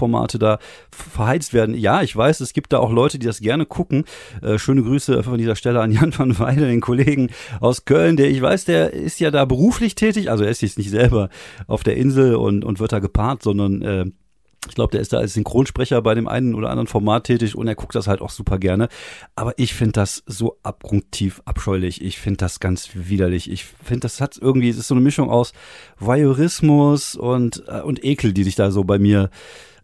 Trash-TV-Formate 0.05 0.39
da 0.39 0.59
verheizt 0.91 1.53
werden. 1.55 1.75
Ja, 1.75 2.03
ich 2.03 2.15
weiß, 2.15 2.41
es 2.41 2.53
gibt 2.53 2.73
da 2.73 2.79
auch 2.79 2.93
Leute, 2.93 3.19
die 3.19 3.27
das 3.27 3.41
gerne 3.41 3.67
gucken. 3.67 4.05
Äh, 4.43 4.59
schöne 4.59 4.83
Grüße 4.83 5.23
von 5.23 5.39
dieser 5.39 5.57
Stelle 5.57 5.81
an 5.81 5.91
Jan 5.91 6.17
van 6.17 6.39
Weide, 6.39 6.67
den 6.67 6.81
Kollegen 6.81 7.31
aus 7.61 7.85
Köln, 7.85 8.17
der 8.17 8.31
ich 8.31 8.41
weiß, 8.41 8.65
der 8.65 8.93
ist 8.93 9.21
ja 9.21 9.31
da 9.31 9.45
beruflich 9.45 9.95
tätig. 9.95 10.31
Also 10.31 10.45
er 10.45 10.51
ist 10.51 10.63
jetzt 10.63 10.79
nicht 10.79 10.91
selber 10.91 11.29
auf 11.67 11.83
der 11.83 11.97
Insel 11.97 12.37
und, 12.37 12.65
und 12.65 12.81
wird 12.81 12.93
da 12.93 12.99
gepaart, 12.99 13.43
sondern 13.43 13.83
äh, 13.83 14.05
ich 14.69 14.75
glaube, 14.75 14.93
der 14.93 15.01
ist 15.01 15.13
da 15.13 15.19
als 15.19 15.35
Synchronsprecher 15.35 16.01
bei 16.03 16.15
dem 16.15 16.29
einen 16.29 16.55
oder 16.55 16.71
anderen 16.71 16.87
Format 16.87 17.25
tätig 17.25 17.57
und 17.57 17.69
er 17.69 17.75
guckt 17.75 17.95
das 17.95 18.07
halt 18.07 18.21
auch 18.21 18.31
super 18.31 18.59
gerne. 18.59 18.89
Aber 19.35 19.59
ich 19.59 19.75
finde 19.75 19.93
das 19.93 20.23
so 20.27 20.59
abgrundtief 20.63 21.43
abscheulich. 21.45 22.03
Ich 22.03 22.19
finde 22.19 22.39
das 22.39 22.61
ganz 22.61 22.91
widerlich. 22.95 23.51
Ich 23.51 23.65
finde, 23.65 24.01
das 24.01 24.21
hat 24.21 24.39
irgendwie, 24.41 24.69
es 24.69 24.79
ist 24.79 24.89
so 24.89 24.95
eine 24.95 25.03
Mischung 25.03 25.31
aus 25.31 25.53
Voyeurismus 25.99 27.15
und, 27.15 27.65
äh, 27.69 27.81
und 27.81 28.05
Ekel, 28.05 28.33
die 28.33 28.45
sich 28.45 28.55
da 28.55 28.71
so 28.71 28.85
bei 28.85 28.99
mir, 28.99 29.31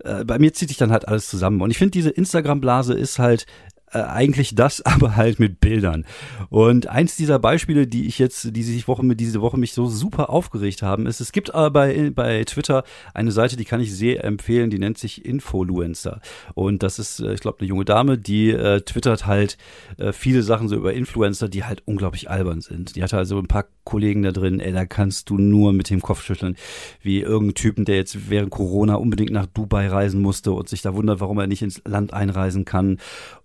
äh, 0.04 0.25
bei 0.25 0.38
mir 0.38 0.52
zieht 0.52 0.69
sich 0.69 0.78
dann 0.78 0.92
halt 0.92 1.09
alles 1.09 1.28
zusammen. 1.28 1.61
Und 1.61 1.71
ich 1.71 1.78
finde, 1.78 1.92
diese 1.92 2.11
Instagram-Blase 2.11 2.95
ist 2.95 3.19
halt 3.19 3.47
äh, 3.92 3.99
eigentlich 3.99 4.54
das, 4.54 4.80
aber 4.87 5.16
halt 5.16 5.38
mit 5.38 5.61
Bildern. 5.61 6.04
Und 6.49 6.87
eins 6.87 7.16
dieser 7.16 7.38
Beispiele, 7.38 7.87
die 7.87 8.06
ich 8.06 8.18
jetzt, 8.18 8.54
die 8.56 8.62
sich 8.62 8.88
Woche 8.88 9.00
diese 9.16 9.40
Woche 9.40 9.59
mich 9.59 9.73
so 9.73 9.87
super 9.87 10.30
aufgeregt 10.30 10.82
haben, 10.82 11.06
ist, 11.06 11.20
es 11.20 11.32
gibt 11.32 11.54
aber 11.54 11.70
bei, 11.70 12.11
bei 12.11 12.44
Twitter 12.44 12.85
eine 13.14 13.32
Seite, 13.32 13.56
die 13.56 13.64
kann 13.64 13.80
ich 13.80 13.94
sehr 13.94 14.25
empfehlen, 14.25 14.70
die 14.70 14.78
nennt 14.78 14.99
sich 14.99 15.25
Influencer. 15.25 16.20
Und 16.54 16.82
das 16.82 16.99
ist, 16.99 17.20
äh, 17.20 17.35
ich 17.35 17.40
glaube, 17.40 17.61
eine 17.61 17.68
junge 17.68 17.85
Dame, 17.85 18.18
die 18.18 18.50
äh, 18.50 18.80
twittert 18.82 19.26
halt 19.26 19.56
äh, 19.99 20.12
viele 20.12 20.42
Sachen 20.42 20.68
so 20.68 20.76
über 20.76 20.92
Influencer, 20.92 21.49
die 21.49 21.64
halt 21.64 21.82
unglaublich 21.87 22.30
albern 22.30 22.61
sind. 22.61 22.97
Die 22.97 23.02
hatte 23.02 23.16
also 23.16 23.38
ein 23.38 23.49
paar 23.49 23.66
Kollegen 23.85 24.23
da 24.23 24.30
drin, 24.32 24.61
ey, 24.61 24.73
da 24.73 24.87
kannst 24.87 25.30
du 25.30 25.38
nur 25.38 25.73
mit 25.73 25.90
dem 25.90 26.00
Kopf 26.00 26.23
schütteln, 26.23 26.56
wie 27.02 27.20
irgendein 27.20 27.54
Typen, 27.54 27.85
der 27.85 27.97
jetzt 27.97 28.30
während 28.30 28.50
Corona 28.50 28.94
unbedingt 28.94 29.32
nach 29.32 29.47
Dubai 29.47 29.88
reisen 29.88 30.23
musste 30.23 30.52
und 30.52 30.68
sich 30.68 30.82
da 30.82 30.94
wundert, 30.94 31.20
warum 31.20 31.38
er 31.38 31.47
nicht 31.47 31.62
ins 31.62 31.82
Land 31.85 32.12
einreisen 32.12 32.64
kann. 32.64 32.99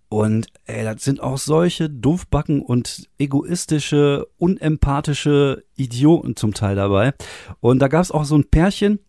Und 0.09 0.47
ey, 0.65 0.83
das 0.83 1.03
sind 1.03 1.21
auch 1.21 1.37
solche 1.37 1.89
Dumpfbacken 1.89 2.61
und 2.61 3.09
egoistische, 3.17 4.27
unempathische 4.37 5.63
Idioten 5.75 6.35
zum 6.35 6.53
Teil 6.53 6.75
dabei. 6.75 7.13
Und 7.59 7.79
da 7.79 7.87
gab 7.87 8.01
es 8.01 8.11
auch 8.11 8.25
so 8.25 8.35
ein 8.37 8.49
Pärchen, 8.49 8.99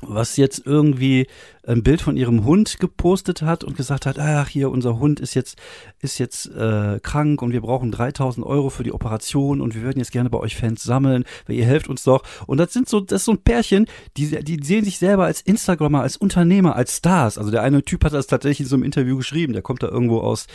was 0.00 0.36
jetzt 0.36 0.66
irgendwie 0.66 1.26
ein 1.64 1.84
Bild 1.84 2.02
von 2.02 2.16
ihrem 2.16 2.44
Hund 2.44 2.80
gepostet 2.80 3.42
hat 3.42 3.62
und 3.62 3.76
gesagt 3.76 4.04
hat, 4.06 4.18
ach 4.18 4.48
hier, 4.48 4.70
unser 4.70 4.98
Hund 4.98 5.20
ist 5.20 5.34
jetzt, 5.34 5.56
ist 6.00 6.18
jetzt 6.18 6.46
äh, 6.46 6.98
krank 7.00 7.40
und 7.40 7.52
wir 7.52 7.60
brauchen 7.60 7.92
3000 7.92 8.44
Euro 8.44 8.68
für 8.68 8.82
die 8.82 8.92
Operation 8.92 9.60
und 9.60 9.74
wir 9.76 9.82
würden 9.82 10.00
jetzt 10.00 10.10
gerne 10.10 10.28
bei 10.28 10.38
euch 10.38 10.56
Fans 10.56 10.82
sammeln, 10.82 11.24
weil 11.46 11.56
ihr 11.56 11.64
helft 11.64 11.88
uns 11.88 12.02
doch. 12.02 12.24
Und 12.46 12.58
das 12.58 12.72
sind 12.72 12.88
so, 12.88 12.98
das 12.98 13.22
ist 13.22 13.26
so 13.26 13.32
ein 13.32 13.42
Pärchen, 13.42 13.86
die, 14.16 14.42
die 14.42 14.64
sehen 14.64 14.84
sich 14.84 14.98
selber 14.98 15.24
als 15.26 15.40
Instagrammer, 15.40 16.02
als 16.02 16.16
Unternehmer, 16.16 16.74
als 16.74 16.96
Stars. 16.96 17.38
Also 17.38 17.52
der 17.52 17.62
eine 17.62 17.84
Typ 17.84 18.04
hat 18.04 18.12
das 18.12 18.26
tatsächlich 18.26 18.60
in 18.60 18.66
so 18.66 18.76
einem 18.76 18.84
Interview 18.84 19.16
geschrieben, 19.16 19.52
der 19.52 19.62
kommt 19.62 19.84
da 19.84 19.88
irgendwo 19.88 20.18
aus, 20.18 20.46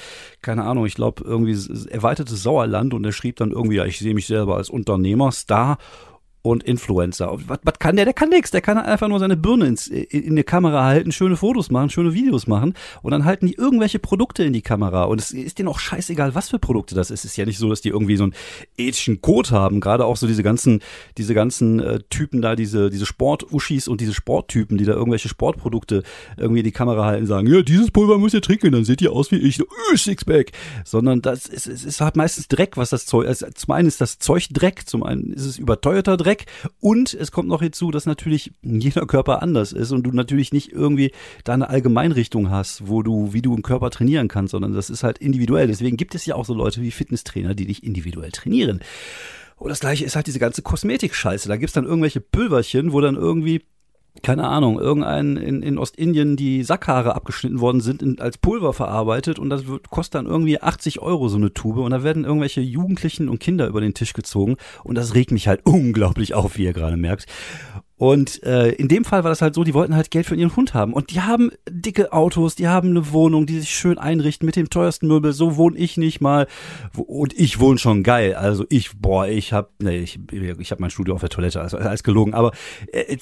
keine 0.42 0.64
Ahnung, 0.64 0.86
ich 0.86 0.96
glaube 0.96 1.24
irgendwie 1.24 1.56
erweitertes 1.90 2.44
Sauerland 2.44 2.94
und 2.94 3.04
der 3.04 3.14
schrieb 3.14 3.38
dann 3.38 3.52
irgendwie, 3.52 3.78
ja, 3.78 3.86
ich 3.86 4.00
sehe 4.00 4.14
mich 4.14 4.28
selber 4.28 4.58
als 4.58 4.70
Unternehmer, 4.70 5.32
Star 5.32 5.78
und 6.50 6.64
Influencer. 6.64 7.38
Was, 7.48 7.60
was 7.64 7.80
kann 7.80 7.96
der? 7.96 8.06
Der 8.06 8.14
kann 8.14 8.30
nichts. 8.30 8.52
Der 8.52 8.62
kann 8.62 8.78
einfach 8.78 9.08
nur 9.08 9.20
seine 9.20 9.38
Birne 9.38 9.68
ins, 9.68 9.88
in, 9.88 10.06
in 10.06 10.36
die 10.36 10.44
Kamera 10.44 10.86
halten, 10.86 11.12
schöne 11.12 11.36
Fotos 11.36 11.70
machen, 11.72 11.90
schöne 11.90 12.14
Videos 12.14 12.48
machen 12.48 12.74
und 13.02 13.12
dann 13.12 13.26
halten 13.26 13.48
die 13.48 13.54
irgendwelche 13.54 14.00
Produkte 14.00 14.44
in 14.44 14.54
die 14.54 14.62
Kamera 14.62 15.04
und 15.04 15.20
es 15.20 15.32
ist 15.32 15.60
denen 15.60 15.70
auch 15.70 15.80
scheißegal, 15.80 16.36
was 16.36 16.50
für 16.50 16.60
Produkte 16.60 16.96
das 16.96 17.12
ist. 17.12 17.26
Es 17.26 17.32
ist 17.32 17.38
ja 17.38 17.46
nicht 17.46 17.58
so, 17.58 17.70
dass 17.70 17.82
die 17.82 17.90
irgendwie 17.90 18.18
so 18.18 18.24
einen 18.24 18.34
ethischen 18.78 19.22
Code 19.22 19.50
haben. 19.52 19.80
Gerade 19.80 20.06
auch 20.06 20.18
so 20.18 20.28
diese 20.28 20.44
ganzen, 20.44 20.82
diese 21.18 21.34
ganzen 21.34 21.80
äh, 21.80 22.00
Typen 22.10 22.42
da, 22.42 22.56
diese, 22.56 22.90
diese 22.90 23.06
Sportuschis 23.06 23.88
und 23.88 24.02
diese 24.02 24.14
Sporttypen, 24.14 24.78
die 24.78 24.86
da 24.86 24.94
irgendwelche 24.94 25.30
Sportprodukte 25.30 26.04
irgendwie 26.38 26.60
in 26.60 26.66
die 26.66 26.72
Kamera 26.72 27.06
halten, 27.06 27.26
sagen, 27.26 27.48
ja, 27.48 27.62
dieses 27.62 27.92
Pulver 27.92 28.18
müsst 28.18 28.36
ihr 28.36 28.42
trinken, 28.42 28.72
dann 28.72 28.86
seht 28.86 29.02
ihr 29.02 29.12
aus 29.12 29.32
wie 29.32 29.38
ich, 29.38 29.60
äh, 29.60 29.98
Sixpack. 29.98 30.52
Sondern 30.86 31.22
das 31.22 31.48
ist, 31.48 31.68
es 31.68 31.84
ist 31.84 32.02
halt 32.02 32.16
meistens 32.16 32.48
Dreck, 32.48 32.78
was 32.78 32.92
das 32.92 33.06
Zeug, 33.06 33.28
also 33.28 33.48
zum 33.54 33.74
einen 33.74 33.88
ist 33.88 34.00
das 34.00 34.20
Zeug 34.20 34.48
Dreck, 34.52 34.88
zum 34.88 35.04
einen 35.04 35.34
ist 35.34 35.46
es 35.46 35.58
überteuerter 35.58 36.18
Dreck, 36.18 36.37
weg. 36.38 36.46
Und 36.80 37.14
es 37.14 37.32
kommt 37.32 37.50
noch 37.50 37.62
hinzu, 37.62 37.92
dass 37.92 38.06
natürlich 38.06 38.54
jeder 38.62 39.06
Körper 39.06 39.42
anders 39.42 39.72
ist 39.72 39.92
und 39.92 40.04
du 40.04 40.12
natürlich 40.12 40.52
nicht 40.52 40.72
irgendwie 40.72 41.12
da 41.44 41.54
eine 41.54 41.70
Allgemeinrichtung 41.70 42.50
hast, 42.50 42.88
wo 42.88 43.04
du, 43.04 43.34
wie 43.34 43.42
du 43.42 43.54
einen 43.54 43.64
Körper 43.64 43.90
trainieren 43.90 44.28
kannst, 44.28 44.52
sondern 44.52 44.74
das 44.74 44.90
ist 44.90 45.04
halt 45.04 45.18
individuell. 45.18 45.68
Deswegen 45.68 45.98
gibt 45.98 46.16
es 46.16 46.26
ja 46.26 46.36
auch 46.36 46.46
so 46.46 46.54
Leute 46.54 46.82
wie 46.82 46.92
Fitnesstrainer, 46.92 47.56
die 47.56 47.66
dich 47.66 47.84
individuell 47.84 48.32
trainieren. 48.32 48.82
Und 49.58 49.70
das 49.70 49.80
gleiche 49.80 50.06
ist 50.06 50.16
halt 50.16 50.28
diese 50.28 50.40
ganze 50.40 50.62
Kosmetik-Scheiße. 50.62 51.48
Da 51.48 51.58
gibt's 51.58 51.74
dann 51.74 51.86
irgendwelche 51.86 52.22
Pülverchen, 52.22 52.94
wo 52.94 53.02
dann 53.02 53.16
irgendwie 53.16 53.64
keine 54.24 54.48
Ahnung, 54.48 54.80
irgendein 54.80 55.38
in, 55.38 55.62
in 55.62 55.78
Ostindien 55.78 56.36
die 56.36 56.64
Sackhaare 56.64 57.16
abgeschnitten 57.16 57.60
worden 57.60 57.82
sind, 57.82 58.02
in, 58.02 58.20
als 58.20 58.38
Pulver 58.38 58.74
verarbeitet 58.74 59.40
und 59.40 59.50
das 59.50 59.68
wird, 59.68 59.90
kostet 59.90 60.16
dann 60.16 60.26
irgendwie 60.26 60.62
80 60.62 61.02
Euro 61.02 61.30
so 61.30 61.38
eine 61.38 61.54
Tube 61.54 61.78
und 61.78 61.92
da 61.92 62.04
werden 62.04 62.26
irgendwelche 62.26 62.62
Jugendlichen 62.62 63.30
und 63.30 63.40
Kinder 63.40 63.68
über 63.68 63.82
den 63.82 63.94
Tisch 63.94 64.14
gezogen 64.14 64.58
und 64.84 64.96
das 64.96 65.16
regt 65.16 65.32
mich 65.32 65.48
halt 65.48 65.62
unglaublich 65.66 66.34
auf, 66.34 66.58
wie 66.58 66.66
ihr 66.66 66.74
gerade 66.74 66.98
merkt. 66.98 67.26
Und 67.98 68.44
äh, 68.44 68.70
in 68.74 68.88
dem 68.88 69.06
Fall 69.06 69.24
war 69.24 69.32
das 69.32 69.42
halt 69.42 69.56
so, 69.56 69.64
die 69.64 69.74
wollten 69.74 69.96
halt 69.96 70.12
Geld 70.12 70.28
für 70.28 70.36
ihren 70.36 70.56
Hund 70.56 70.76
haben. 70.76 70.94
Und 70.94 71.12
die 71.12 71.22
haben 71.22 71.52
dicke 71.68 72.14
Autos, 72.14 72.56
die 72.56 72.68
haben 72.68 72.90
eine 72.90 73.12
Wohnung, 73.12 73.48
die 73.48 73.60
sich 73.60 73.72
schön 73.72 73.98
einrichten 73.98 74.46
mit 74.46 74.56
dem 74.56 74.70
teuersten 74.70 75.08
Möbel. 75.08 75.34
So 75.34 75.58
wohne 75.58 75.78
ich 75.78 75.98
nicht 75.98 76.22
mal. 76.22 76.48
Und 76.96 77.38
ich 77.38 77.60
wohne 77.60 77.80
schon 77.80 78.04
geil. 78.04 78.36
Also 78.36 78.66
ich, 78.70 78.98
boah, 79.00 79.28
ich 79.28 79.52
hab, 79.52 79.72
nee, 79.80 79.98
ich, 79.98 80.20
ich 80.32 80.72
hab 80.72 80.80
mein 80.80 80.92
Studio 80.92 81.16
auf 81.16 81.22
der 81.22 81.30
Toilette, 81.30 81.60
also 81.60 81.78
alles 81.78 82.04
gelogen. 82.04 82.36
Aber 82.36 82.52
äh, 82.92 83.18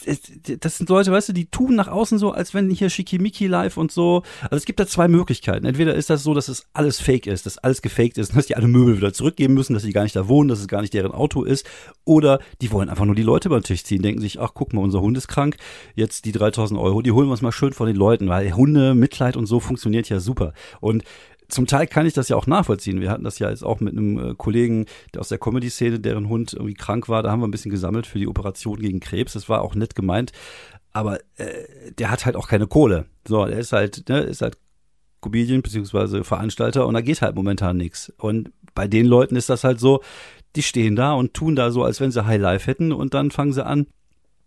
das 0.59 0.77
sind 0.77 0.89
Leute, 0.89 1.11
weißt 1.11 1.29
du, 1.29 1.33
die 1.33 1.45
tun 1.45 1.75
nach 1.75 1.87
außen 1.87 2.17
so, 2.17 2.31
als 2.31 2.53
wenn 2.53 2.69
hier 2.69 2.89
Schickimicki 2.89 3.47
live 3.47 3.77
und 3.77 3.93
so. 3.93 4.23
Also 4.41 4.57
es 4.57 4.65
gibt 4.65 4.81
da 4.81 4.87
zwei 4.87 5.07
Möglichkeiten. 5.07 5.65
Entweder 5.65 5.95
ist 5.95 6.09
das 6.09 6.23
so, 6.23 6.33
dass 6.33 6.49
es 6.49 6.65
alles 6.73 6.99
fake 6.99 7.27
ist, 7.27 7.45
dass 7.45 7.57
alles 7.57 7.81
gefaked 7.81 8.17
ist, 8.17 8.35
dass 8.35 8.47
die 8.47 8.57
alle 8.57 8.67
Möbel 8.67 8.97
wieder 8.97 9.13
zurückgeben 9.13 9.53
müssen, 9.53 9.73
dass 9.73 9.83
sie 9.83 9.93
gar 9.93 10.03
nicht 10.03 10.17
da 10.17 10.27
wohnen, 10.27 10.49
dass 10.49 10.59
es 10.59 10.67
gar 10.67 10.81
nicht 10.81 10.93
deren 10.93 11.11
Auto 11.11 11.43
ist. 11.43 11.65
Oder 12.03 12.39
die 12.61 12.71
wollen 12.73 12.89
einfach 12.89 13.05
nur 13.05 13.15
die 13.15 13.23
Leute 13.23 13.47
beim 13.47 13.63
Tisch 13.63 13.85
ziehen, 13.85 14.01
denken 14.01 14.19
sich, 14.19 14.39
ach 14.41 14.51
guck 14.53 14.64
mal, 14.73 14.81
unser 14.81 15.01
Hund 15.01 15.17
ist 15.17 15.27
krank, 15.27 15.57
jetzt 15.95 16.25
die 16.25 16.31
3000 16.31 16.79
Euro, 16.79 17.01
die 17.01 17.11
holen 17.11 17.27
wir 17.27 17.31
uns 17.31 17.41
mal 17.41 17.51
schön 17.51 17.73
von 17.73 17.87
den 17.87 17.95
Leuten, 17.95 18.27
weil 18.27 18.53
Hunde, 18.53 18.95
Mitleid 18.95 19.37
und 19.37 19.45
so 19.45 19.59
funktioniert 19.59 20.09
ja 20.09 20.19
super. 20.19 20.53
Und 20.79 21.03
zum 21.47 21.67
Teil 21.67 21.87
kann 21.87 22.05
ich 22.05 22.13
das 22.13 22.29
ja 22.29 22.35
auch 22.35 22.47
nachvollziehen. 22.47 23.01
Wir 23.01 23.11
hatten 23.11 23.23
das 23.23 23.39
ja 23.39 23.49
jetzt 23.49 23.63
auch 23.63 23.79
mit 23.79 23.93
einem 23.93 24.31
äh, 24.31 24.35
Kollegen 24.35 24.85
aus 25.17 25.29
der 25.29 25.37
Comedy-Szene, 25.37 25.99
deren 25.99 26.27
Hund 26.27 26.53
irgendwie 26.53 26.73
krank 26.73 27.07
war. 27.07 27.23
Da 27.23 27.31
haben 27.31 27.39
wir 27.39 27.47
ein 27.47 27.51
bisschen 27.51 27.71
gesammelt 27.71 28.07
für 28.07 28.19
die 28.19 28.27
Operation 28.27 28.79
gegen 28.79 28.99
Krebs. 28.99 29.33
Das 29.33 29.47
war 29.47 29.61
auch 29.61 29.75
nett 29.75 29.95
gemeint. 29.95 30.31
Aber 30.91 31.19
äh, 31.35 31.91
der 31.97 32.09
hat 32.09 32.25
halt 32.25 32.35
auch 32.35 32.47
keine 32.47 32.67
Kohle. 32.67 33.05
So, 33.27 33.45
der 33.45 33.59
ist 33.59 33.73
halt, 33.73 34.09
ne, 34.09 34.21
ist 34.21 34.41
halt 34.41 34.57
Comedian 35.21 35.61
beziehungsweise 35.61 36.23
Veranstalter 36.23 36.87
und 36.87 36.93
da 36.93 37.01
geht 37.01 37.21
halt 37.21 37.35
momentan 37.35 37.77
nichts. 37.77 38.13
Und 38.17 38.51
bei 38.73 38.87
den 38.87 39.05
Leuten 39.05 39.35
ist 39.35 39.49
das 39.49 39.63
halt 39.63 39.79
so, 39.79 40.01
die 40.55 40.63
stehen 40.63 40.95
da 40.95 41.13
und 41.13 41.33
tun 41.33 41.55
da 41.55 41.71
so, 41.71 41.83
als 41.83 41.99
wenn 41.99 42.11
sie 42.11 42.25
High 42.25 42.41
Life 42.41 42.69
hätten 42.69 42.91
und 42.91 43.13
dann 43.13 43.31
fangen 43.31 43.53
sie 43.53 43.65
an, 43.65 43.87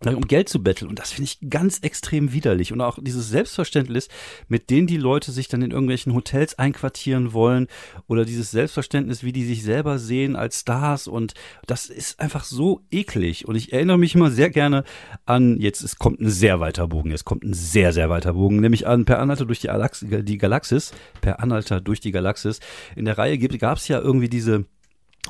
um 0.05 0.23
Geld 0.23 0.49
zu 0.49 0.63
betteln. 0.63 0.89
Und 0.89 0.99
das 0.99 1.13
finde 1.13 1.31
ich 1.31 1.51
ganz 1.51 1.79
extrem 1.81 2.33
widerlich. 2.33 2.73
Und 2.73 2.81
auch 2.81 2.99
dieses 3.01 3.29
Selbstverständnis, 3.29 4.09
mit 4.49 4.71
dem 4.71 4.87
die 4.87 4.97
Leute 4.97 5.33
sich 5.33 5.49
dann 5.49 5.63
in 5.63 5.73
irgendwelchen 5.73 6.15
Hotels 6.15 6.59
einquartieren 6.59 7.33
wollen 7.33 7.67
oder 8.07 8.25
dieses 8.25 8.51
Selbstverständnis, 8.51 9.25
wie 9.25 9.33
die 9.33 9.45
sich 9.45 9.63
selber 9.63 9.99
sehen 9.99 10.37
als 10.37 10.61
Stars. 10.61 11.09
Und 11.09 11.35
das 11.67 11.87
ist 11.87 12.21
einfach 12.21 12.45
so 12.45 12.83
eklig. 12.91 13.49
Und 13.49 13.57
ich 13.57 13.73
erinnere 13.73 13.99
mich 13.99 14.15
immer 14.15 14.31
sehr 14.31 14.51
gerne 14.51 14.85
an, 15.27 15.59
jetzt 15.61 15.83
es 15.83 15.97
kommt 15.97 16.21
ein 16.21 16.31
sehr 16.31 16.61
weiter 16.61 16.87
Bogen, 16.87 17.11
es 17.11 17.25
kommt 17.25 17.43
ein 17.43 17.55
sehr, 17.55 17.93
sehr 17.93 18.09
weiter 18.09 18.35
Bogen, 18.35 18.61
nämlich 18.61 18.87
an 18.87 19.05
Per 19.05 19.19
Anhalter 19.19 19.47
durch 19.47 19.61
die, 19.61 19.71
Alax 19.71 20.05
die 20.09 20.39
Galaxis. 20.39 20.93
Per 21.21 21.41
Anhalter 21.41 21.81
durch 21.81 22.01
die 22.01 22.13
Galaxis. 22.13 22.61
In 22.95 23.05
der 23.05 23.19
Reihe 23.19 23.39
gab 23.39 23.79
es 23.79 23.89
ja 23.89 24.01
irgendwie 24.01 24.29
diese 24.29 24.67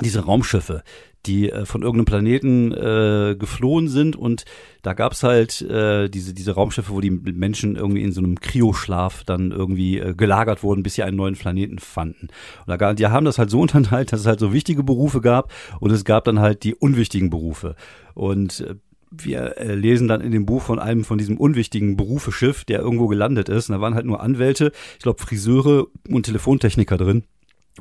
diese 0.03 0.21
Raumschiffe, 0.21 0.83
die 1.27 1.51
äh, 1.51 1.65
von 1.65 1.83
irgendeinem 1.83 2.07
Planeten 2.07 2.73
äh, 2.73 3.37
geflohen 3.39 3.89
sind 3.89 4.17
und 4.17 4.45
da 4.83 4.95
gab's 4.95 5.23
halt 5.23 5.61
äh, 5.63 6.09
diese, 6.09 6.35
diese 6.35 6.53
Raumschiffe, 6.53 6.93
wo 6.93 7.01
die 7.01 7.11
Menschen 7.11 7.77
irgendwie 7.77 8.03
in 8.03 8.13
so 8.13 8.21
einem 8.21 8.41
Kryoschlaf 8.41 9.25
dann 9.25 9.51
irgendwie 9.51 9.99
äh, 9.99 10.15
gelagert 10.15 10.63
wurden, 10.63 10.83
bis 10.83 10.95
sie 10.95 11.03
einen 11.03 11.17
neuen 11.17 11.35
Planeten 11.35 11.79
fanden. 11.79 12.29
Und 12.67 12.81
da, 12.81 12.95
die 12.95 13.07
haben 13.07 13.27
das 13.27 13.39
halt 13.39 13.51
so 13.51 13.61
unterteilt, 13.69 14.13
dass 14.13 14.21
es 14.21 14.27
halt 14.27 14.41
so 14.41 14.53
wichtige 14.53 14.83
Berufe 14.83 15.21
gab 15.21 15.53
und 15.81 15.91
es 15.91 16.05
gab 16.05 16.25
dann 16.25 16.41
halt 16.41 16.65
die 16.65 16.75
unwichtigen 16.75 17.31
Berufe. 17.31 17.75
Und 18.15 18.61
äh, 18.61 18.75
wir 19.11 19.57
äh, 19.59 19.75
lesen 19.75 20.09
dann 20.09 20.21
in 20.21 20.33
dem 20.33 20.47
Buch 20.47 20.63
von 20.63 20.79
einem 20.79 21.05
von 21.05 21.19
diesem 21.19 21.39
unwichtigen 21.39 21.97
Berufeschiff, 21.97 22.65
der 22.65 22.81
irgendwo 22.81 23.07
gelandet 23.07 23.49
ist. 23.49 23.69
Und 23.69 23.77
da 23.77 23.81
waren 23.81 23.95
halt 23.95 24.07
nur 24.07 24.21
Anwälte, 24.21 24.73
ich 24.95 25.03
glaube 25.03 25.23
Friseure 25.23 25.87
und 26.09 26.25
Telefontechniker 26.25 26.97
drin. 26.97 27.25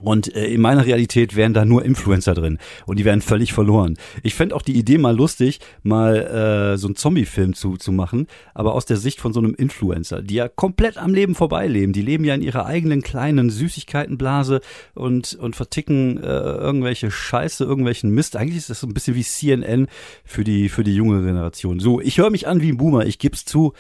Und 0.01 0.34
äh, 0.36 0.48
in 0.48 0.62
meiner 0.62 0.86
Realität 0.86 1.36
wären 1.36 1.54
da 1.54 1.66
nur 1.66 1.84
Influencer 1.84 2.34
drin 2.34 2.58
und 2.86 3.00
die 3.00 3.06
wären 3.06 3.22
völlig 3.22 3.54
verloren. 3.54 3.98
Ich 4.24 4.36
fände 4.36 4.56
auch 4.56 4.62
die 4.62 4.77
Idee 4.77 4.98
mal 4.98 5.16
lustig, 5.16 5.60
mal 5.84 6.74
äh, 6.74 6.77
so 6.77 6.88
einen 6.88 6.96
Zombie-Film 6.96 7.54
zu, 7.54 7.77
zu 7.77 7.92
machen, 7.92 8.27
aber 8.54 8.74
aus 8.74 8.86
der 8.86 8.98
Sicht 8.98 9.20
von 9.20 9.34
so 9.34 9.39
einem 9.39 9.54
Influencer, 9.54 10.22
die 10.22 10.36
ja 10.36 10.48
komplett 10.48 10.98
am 10.98 11.13
Leben 11.13 11.36
vorbeileben. 11.36 11.94
Die 11.94 12.01
leben 12.01 12.24
ja 12.24 12.36
in 12.36 12.42
ihrer 12.42 12.66
eigenen 12.66 13.01
kleinen 13.01 13.50
Süßigkeitenblase 13.50 14.62
und, 14.94 15.34
und 15.36 15.56
verticken 15.56 16.18
äh, 16.18 16.27
irgendwelche 16.27 17.12
Scheiße, 17.12 17.63
irgendwelchen 17.63 18.12
Mist. 18.12 18.36
Eigentlich 18.36 18.58
ist 18.58 18.70
das 18.70 18.80
so 18.80 18.88
ein 18.88 18.94
bisschen 18.94 19.16
wie 19.16 19.24
CNN 19.24 19.88
für 20.24 20.44
die, 20.44 20.70
für 20.70 20.84
die 20.84 20.96
junge 20.96 21.24
Generation. 21.24 21.80
So, 21.80 22.00
ich 22.00 22.18
höre 22.18 22.30
mich 22.30 22.48
an 22.48 22.62
wie 22.62 22.70
ein 22.70 22.77
Boomer, 22.77 23.06
ich 23.06 23.20
geb's 23.20 23.46
zu. 23.46 23.74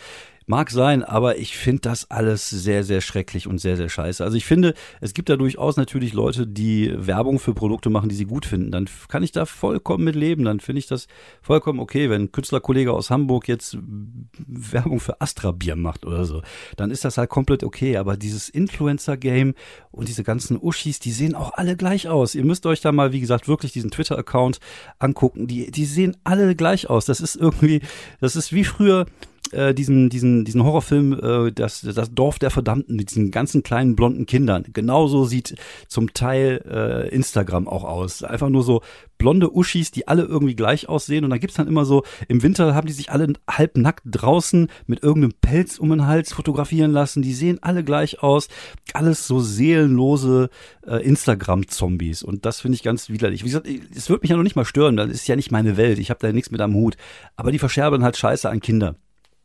Mag 0.49 0.71
sein, 0.71 1.03
aber 1.03 1.39
ich 1.39 1.57
finde 1.57 1.81
das 1.81 2.09
alles 2.09 2.49
sehr, 2.49 2.85
sehr 2.85 3.01
schrecklich 3.01 3.47
und 3.47 3.57
sehr, 3.57 3.75
sehr 3.75 3.89
scheiße. 3.89 4.23
Also 4.23 4.37
ich 4.37 4.45
finde, 4.45 4.75
es 5.01 5.13
gibt 5.13 5.27
da 5.27 5.35
durchaus 5.35 5.75
natürlich 5.75 6.13
Leute, 6.13 6.47
die 6.47 6.89
Werbung 6.95 7.37
für 7.37 7.53
Produkte 7.53 7.89
machen, 7.89 8.07
die 8.07 8.15
sie 8.15 8.23
gut 8.23 8.45
finden. 8.45 8.71
Dann 8.71 8.89
kann 9.09 9.23
ich 9.23 9.33
da 9.33 9.45
vollkommen 9.45 10.05
mit 10.05 10.15
leben. 10.15 10.45
Dann 10.45 10.61
finde 10.61 10.79
ich 10.79 10.87
das 10.87 11.07
vollkommen 11.41 11.81
okay, 11.81 12.09
wenn 12.09 12.21
ein 12.21 12.31
Künstlerkollege 12.31 12.93
aus 12.93 13.09
Hamburg 13.09 13.49
jetzt 13.49 13.77
Werbung 14.47 15.01
für 15.01 15.19
Astra 15.19 15.51
Bier 15.51 15.75
macht 15.75 16.05
oder 16.05 16.23
so. 16.23 16.41
Dann 16.77 16.91
ist 16.91 17.03
das 17.03 17.17
halt 17.17 17.29
komplett 17.29 17.65
okay. 17.65 17.97
Aber 17.97 18.15
dieses 18.15 18.47
Influencer-Game 18.47 19.53
und 19.91 20.07
diese 20.07 20.23
ganzen 20.23 20.57
Uschis, 20.61 21.01
die 21.01 21.11
sehen 21.11 21.35
auch 21.35 21.55
alle 21.55 21.75
gleich 21.75 22.07
aus. 22.07 22.35
Ihr 22.35 22.45
müsst 22.45 22.65
euch 22.65 22.79
da 22.79 22.93
mal, 22.93 23.11
wie 23.11 23.19
gesagt, 23.19 23.49
wirklich 23.49 23.73
diesen 23.73 23.91
Twitter-Account 23.91 24.61
angucken. 24.97 25.47
Die, 25.47 25.71
die 25.71 25.85
sehen 25.85 26.15
alle 26.23 26.55
gleich 26.55 26.89
aus. 26.89 27.03
Das 27.03 27.19
ist 27.19 27.35
irgendwie, 27.35 27.81
das 28.21 28.37
ist 28.37 28.53
wie 28.53 28.63
früher, 28.63 29.07
äh, 29.51 29.73
diesen, 29.73 30.09
diesen, 30.09 30.45
diesen 30.45 30.63
Horrorfilm, 30.63 31.13
äh, 31.13 31.51
das, 31.51 31.81
das 31.81 32.13
Dorf 32.13 32.39
der 32.39 32.51
Verdammten 32.51 32.95
mit 32.95 33.09
diesen 33.09 33.31
ganzen 33.31 33.63
kleinen 33.63 33.95
blonden 33.95 34.25
Kindern. 34.25 34.65
Genauso 34.73 35.25
sieht 35.25 35.55
zum 35.87 36.13
Teil 36.13 36.63
äh, 36.69 37.09
Instagram 37.09 37.67
auch 37.67 37.83
aus. 37.83 38.23
Einfach 38.23 38.49
nur 38.49 38.63
so 38.63 38.81
blonde 39.17 39.55
Uschis, 39.55 39.91
die 39.91 40.07
alle 40.07 40.23
irgendwie 40.23 40.55
gleich 40.55 40.89
aussehen. 40.89 41.23
Und 41.23 41.31
dann 41.31 41.39
gibt's 41.39 41.55
dann 41.55 41.67
immer 41.67 41.85
so, 41.85 42.03
im 42.27 42.43
Winter 42.43 42.75
haben 42.75 42.87
die 42.87 42.93
sich 42.93 43.11
alle 43.11 43.33
halbnackt 43.49 44.03
draußen 44.05 44.67
mit 44.85 45.03
irgendeinem 45.03 45.33
Pelz 45.41 45.79
um 45.79 45.89
den 45.89 46.05
Hals 46.05 46.33
fotografieren 46.33 46.91
lassen. 46.91 47.21
Die 47.21 47.33
sehen 47.33 47.59
alle 47.61 47.83
gleich 47.83 48.21
aus. 48.21 48.47
Alles 48.93 49.27
so 49.27 49.39
seelenlose 49.39 50.49
äh, 50.85 51.03
Instagram-Zombies. 51.03 52.23
Und 52.23 52.45
das 52.45 52.61
finde 52.61 52.75
ich 52.75 52.83
ganz 52.83 53.09
widerlich. 53.09 53.41
Wie 53.41 53.47
gesagt, 53.47 53.67
es 53.95 54.09
wird 54.09 54.21
mich 54.21 54.31
ja 54.31 54.37
noch 54.37 54.43
nicht 54.43 54.55
mal 54.55 54.65
stören. 54.65 54.97
Das 54.97 55.09
ist 55.09 55.27
ja 55.27 55.35
nicht 55.35 55.51
meine 55.51 55.77
Welt. 55.77 55.99
Ich 55.99 56.09
habe 56.09 56.19
da 56.19 56.31
nichts 56.31 56.51
mit 56.51 56.61
am 56.61 56.75
Hut. 56.75 56.97
Aber 57.35 57.51
die 57.51 57.59
verscherben 57.59 58.03
halt 58.03 58.17
Scheiße 58.17 58.49
an 58.49 58.59
Kinder. 58.59 58.95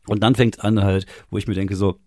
Und 0.07 0.21
dann 0.21 0.35
fängt 0.35 0.63
an 0.63 0.83
halt, 0.83 1.05
wo 1.29 1.37
ich 1.37 1.47
mir 1.47 1.55
denke 1.55 1.75
so, 1.75 1.99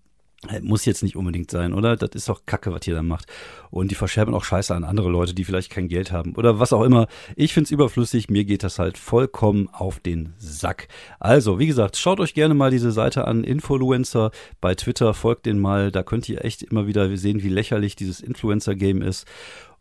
muss 0.62 0.84
jetzt 0.84 1.02
nicht 1.02 1.16
unbedingt 1.16 1.50
sein, 1.50 1.72
oder? 1.72 1.96
Das 1.96 2.10
ist 2.12 2.28
doch 2.28 2.44
Kacke, 2.46 2.72
was 2.72 2.86
ihr 2.86 2.94
da 2.94 3.02
macht. 3.02 3.26
Und 3.70 3.90
die 3.90 3.94
verscherben 3.94 4.34
auch 4.34 4.44
Scheiße 4.44 4.74
an 4.74 4.84
andere 4.84 5.08
Leute, 5.08 5.34
die 5.34 5.44
vielleicht 5.44 5.70
kein 5.70 5.88
Geld 5.88 6.12
haben 6.12 6.34
oder 6.34 6.58
was 6.58 6.72
auch 6.72 6.82
immer. 6.82 7.08
Ich 7.36 7.54
find's 7.54 7.70
überflüssig, 7.70 8.28
mir 8.28 8.44
geht 8.44 8.62
das 8.62 8.78
halt 8.78 8.98
vollkommen 8.98 9.68
auf 9.72 9.98
den 9.98 10.34
Sack. 10.38 10.88
Also, 11.18 11.58
wie 11.58 11.66
gesagt, 11.66 11.96
schaut 11.96 12.20
euch 12.20 12.34
gerne 12.34 12.54
mal 12.54 12.70
diese 12.70 12.92
Seite 12.92 13.26
an, 13.26 13.44
Influencer 13.44 14.30
bei 14.60 14.74
Twitter, 14.74 15.14
folgt 15.14 15.46
den 15.46 15.58
mal, 15.58 15.90
da 15.90 16.02
könnt 16.02 16.28
ihr 16.28 16.44
echt 16.44 16.62
immer 16.62 16.86
wieder 16.86 17.16
sehen, 17.16 17.42
wie 17.42 17.48
lächerlich 17.48 17.96
dieses 17.96 18.20
Influencer-Game 18.20 19.02
ist. 19.02 19.26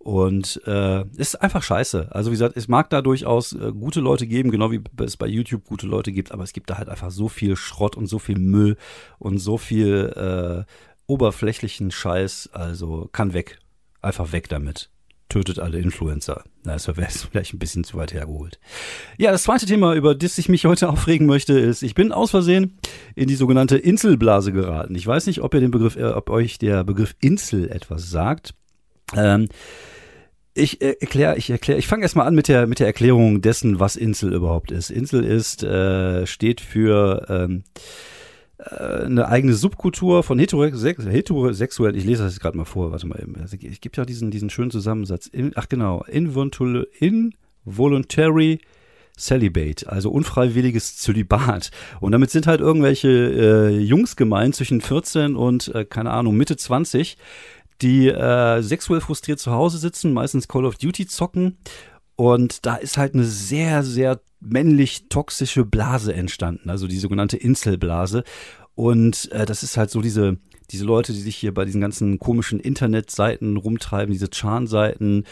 Und 0.05 0.61
äh, 0.67 1.03
ist 1.17 1.41
einfach 1.41 1.63
scheiße. 1.63 2.09
Also 2.11 2.29
wie 2.29 2.35
gesagt, 2.35 2.55
es 2.55 2.67
mag 2.67 2.91
da 2.91 3.01
durchaus 3.01 3.53
äh, 3.53 3.71
gute 3.71 4.01
Leute 4.01 4.27
geben, 4.27 4.51
genau 4.51 4.71
wie 4.71 4.79
es 5.03 5.17
bei 5.17 5.25
YouTube 5.25 5.63
gute 5.63 5.87
Leute 5.87 6.11
gibt, 6.11 6.31
aber 6.31 6.43
es 6.43 6.53
gibt 6.53 6.69
da 6.69 6.77
halt 6.77 6.89
einfach 6.89 7.09
so 7.09 7.27
viel 7.27 7.55
Schrott 7.55 7.97
und 7.97 8.05
so 8.05 8.19
viel 8.19 8.37
Müll 8.37 8.77
und 9.17 9.39
so 9.39 9.57
viel 9.57 10.13
äh, 10.67 10.71
oberflächlichen 11.07 11.89
Scheiß. 11.89 12.51
Also 12.53 13.09
kann 13.13 13.33
weg. 13.33 13.57
Einfach 14.03 14.31
weg 14.31 14.47
damit. 14.47 14.91
Tötet 15.27 15.57
alle 15.57 15.79
Influencer. 15.79 16.43
Na, 16.63 16.73
das 16.73 16.87
wäre 16.87 17.01
vielleicht 17.31 17.55
ein 17.55 17.59
bisschen 17.59 17.83
zu 17.83 17.97
weit 17.97 18.13
hergeholt. 18.13 18.59
Ja, 19.17 19.31
das 19.31 19.41
zweite 19.41 19.65
Thema, 19.65 19.95
über 19.95 20.13
das 20.13 20.37
ich 20.37 20.49
mich 20.49 20.67
heute 20.67 20.87
aufregen 20.91 21.25
möchte, 21.25 21.57
ist, 21.57 21.81
ich 21.81 21.95
bin 21.95 22.11
aus 22.11 22.29
Versehen 22.29 22.77
in 23.15 23.27
die 23.27 23.33
sogenannte 23.33 23.79
Inselblase 23.79 24.51
geraten. 24.51 24.93
Ich 24.93 25.07
weiß 25.07 25.25
nicht, 25.25 25.41
ob 25.41 25.55
ihr 25.55 25.61
den 25.61 25.71
Begriff, 25.71 25.95
äh, 25.95 26.03
ob 26.03 26.29
euch 26.29 26.59
der 26.59 26.83
Begriff 26.83 27.15
Insel 27.21 27.71
etwas 27.71 28.11
sagt. 28.11 28.53
Ähm, 29.15 29.47
ich 30.55 30.81
äh, 30.81 30.95
erkläre, 30.99 31.37
ich 31.37 31.49
erkläre, 31.49 31.77
ich 31.77 31.87
fange 31.87 32.03
erstmal 32.03 32.25
an 32.25 32.33
mit 32.33 32.47
der 32.47 32.65
mit 32.65 32.79
der 32.79 32.87
Erklärung 32.87 33.41
dessen, 33.41 33.79
was 33.79 33.95
Insel 33.95 34.33
überhaupt 34.33 34.71
ist. 34.71 34.89
Insel 34.89 35.23
ist 35.23 35.63
äh, 35.63 36.25
steht 36.25 36.61
für 36.61 37.25
ähm, 37.29 37.63
äh, 38.57 39.03
eine 39.03 39.27
eigene 39.27 39.53
Subkultur 39.53 40.23
von 40.23 40.39
heterosex 40.39 41.05
heterosexuell. 41.05 41.95
Ich 41.95 42.05
lese 42.05 42.23
das 42.23 42.33
jetzt 42.33 42.41
gerade 42.41 42.57
mal 42.57 42.65
vor. 42.65 42.91
Warte 42.91 43.05
mal, 43.05 43.23
also, 43.39 43.57
es 43.61 43.81
gibt 43.81 43.97
ja 43.97 44.05
diesen 44.05 44.31
diesen 44.31 44.49
schönen 44.49 44.71
Zusammensatz. 44.71 45.27
In, 45.27 45.51
ach 45.55 45.67
genau, 45.67 46.03
involuntary, 46.05 46.87
involuntary 47.65 48.59
Celibate, 49.17 49.89
also 49.89 50.11
unfreiwilliges 50.11 50.97
Zölibat. 50.97 51.71
Und 52.01 52.11
damit 52.11 52.31
sind 52.31 52.47
halt 52.47 52.59
irgendwelche 52.59 53.09
äh, 53.09 53.79
Jungs 53.79 54.15
gemeint 54.15 54.55
zwischen 54.55 54.81
14 54.81 55.35
und, 55.35 55.73
äh, 55.73 55.85
keine 55.85 56.11
Ahnung, 56.11 56.35
Mitte 56.35 56.57
20, 56.57 57.17
die 57.81 58.07
äh, 58.07 58.61
sexuell 58.61 59.01
frustriert 59.01 59.39
zu 59.39 59.51
Hause 59.51 59.77
sitzen, 59.77 60.13
meistens 60.13 60.47
Call 60.47 60.65
of 60.65 60.77
Duty 60.77 61.07
zocken. 61.07 61.57
Und 62.15 62.65
da 62.65 62.75
ist 62.75 62.97
halt 62.97 63.13
eine 63.13 63.25
sehr, 63.25 63.83
sehr 63.83 64.21
männlich 64.39 65.09
toxische 65.09 65.65
Blase 65.65 66.13
entstanden, 66.13 66.69
also 66.69 66.87
die 66.87 66.99
sogenannte 66.99 67.37
Inselblase. 67.37 68.23
Und 68.73 69.31
äh, 69.31 69.45
das 69.45 69.63
ist 69.63 69.77
halt 69.77 69.89
so 69.89 70.01
diese, 70.01 70.37
diese 70.71 70.85
Leute, 70.85 71.13
die 71.13 71.21
sich 71.21 71.35
hier 71.35 71.53
bei 71.53 71.65
diesen 71.65 71.81
ganzen 71.81 72.19
komischen 72.19 72.59
Internetseiten 72.59 73.57
rumtreiben, 73.57 74.13
diese 74.13 74.29
Chan-Seiten 74.29 75.25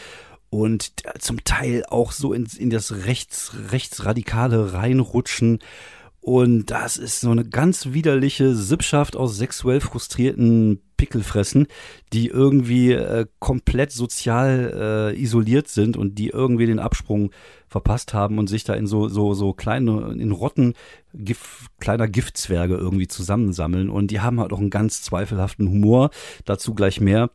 und 0.50 0.92
zum 1.18 1.42
Teil 1.44 1.84
auch 1.88 2.12
so 2.12 2.32
in, 2.32 2.46
in 2.58 2.70
das 2.70 3.06
Rechts, 3.06 3.52
Rechtsradikale 3.70 4.72
reinrutschen. 4.72 5.58
Und 6.20 6.70
das 6.70 6.96
ist 6.96 7.20
so 7.20 7.30
eine 7.30 7.44
ganz 7.44 7.92
widerliche 7.92 8.54
Sippschaft 8.54 9.16
aus 9.16 9.36
sexuell 9.36 9.80
frustrierten 9.80 10.80
Pickelfressen, 11.04 11.66
die 12.14 12.28
irgendwie 12.28 12.92
äh, 12.92 13.26
komplett 13.38 13.92
sozial 13.92 15.12
äh, 15.14 15.20
isoliert 15.20 15.68
sind 15.68 15.98
und 15.98 16.14
die 16.14 16.28
irgendwie 16.28 16.64
den 16.64 16.78
Absprung 16.78 17.30
verpasst 17.68 18.14
haben 18.14 18.38
und 18.38 18.46
sich 18.46 18.64
da 18.64 18.72
in 18.72 18.86
so 18.86 19.08
so 19.08 19.34
so 19.34 19.52
kleine 19.52 20.14
in 20.18 20.32
Rotten 20.32 20.72
Gift, 21.12 21.66
kleiner 21.78 22.08
Giftzwerge 22.08 22.76
irgendwie 22.76 23.06
zusammensammeln 23.06 23.90
und 23.90 24.10
die 24.10 24.20
haben 24.20 24.40
halt 24.40 24.54
auch 24.54 24.60
einen 24.60 24.70
ganz 24.70 25.02
zweifelhaften 25.02 25.68
Humor, 25.68 26.08
dazu 26.46 26.74
gleich 26.74 27.02
mehr. 27.02 27.30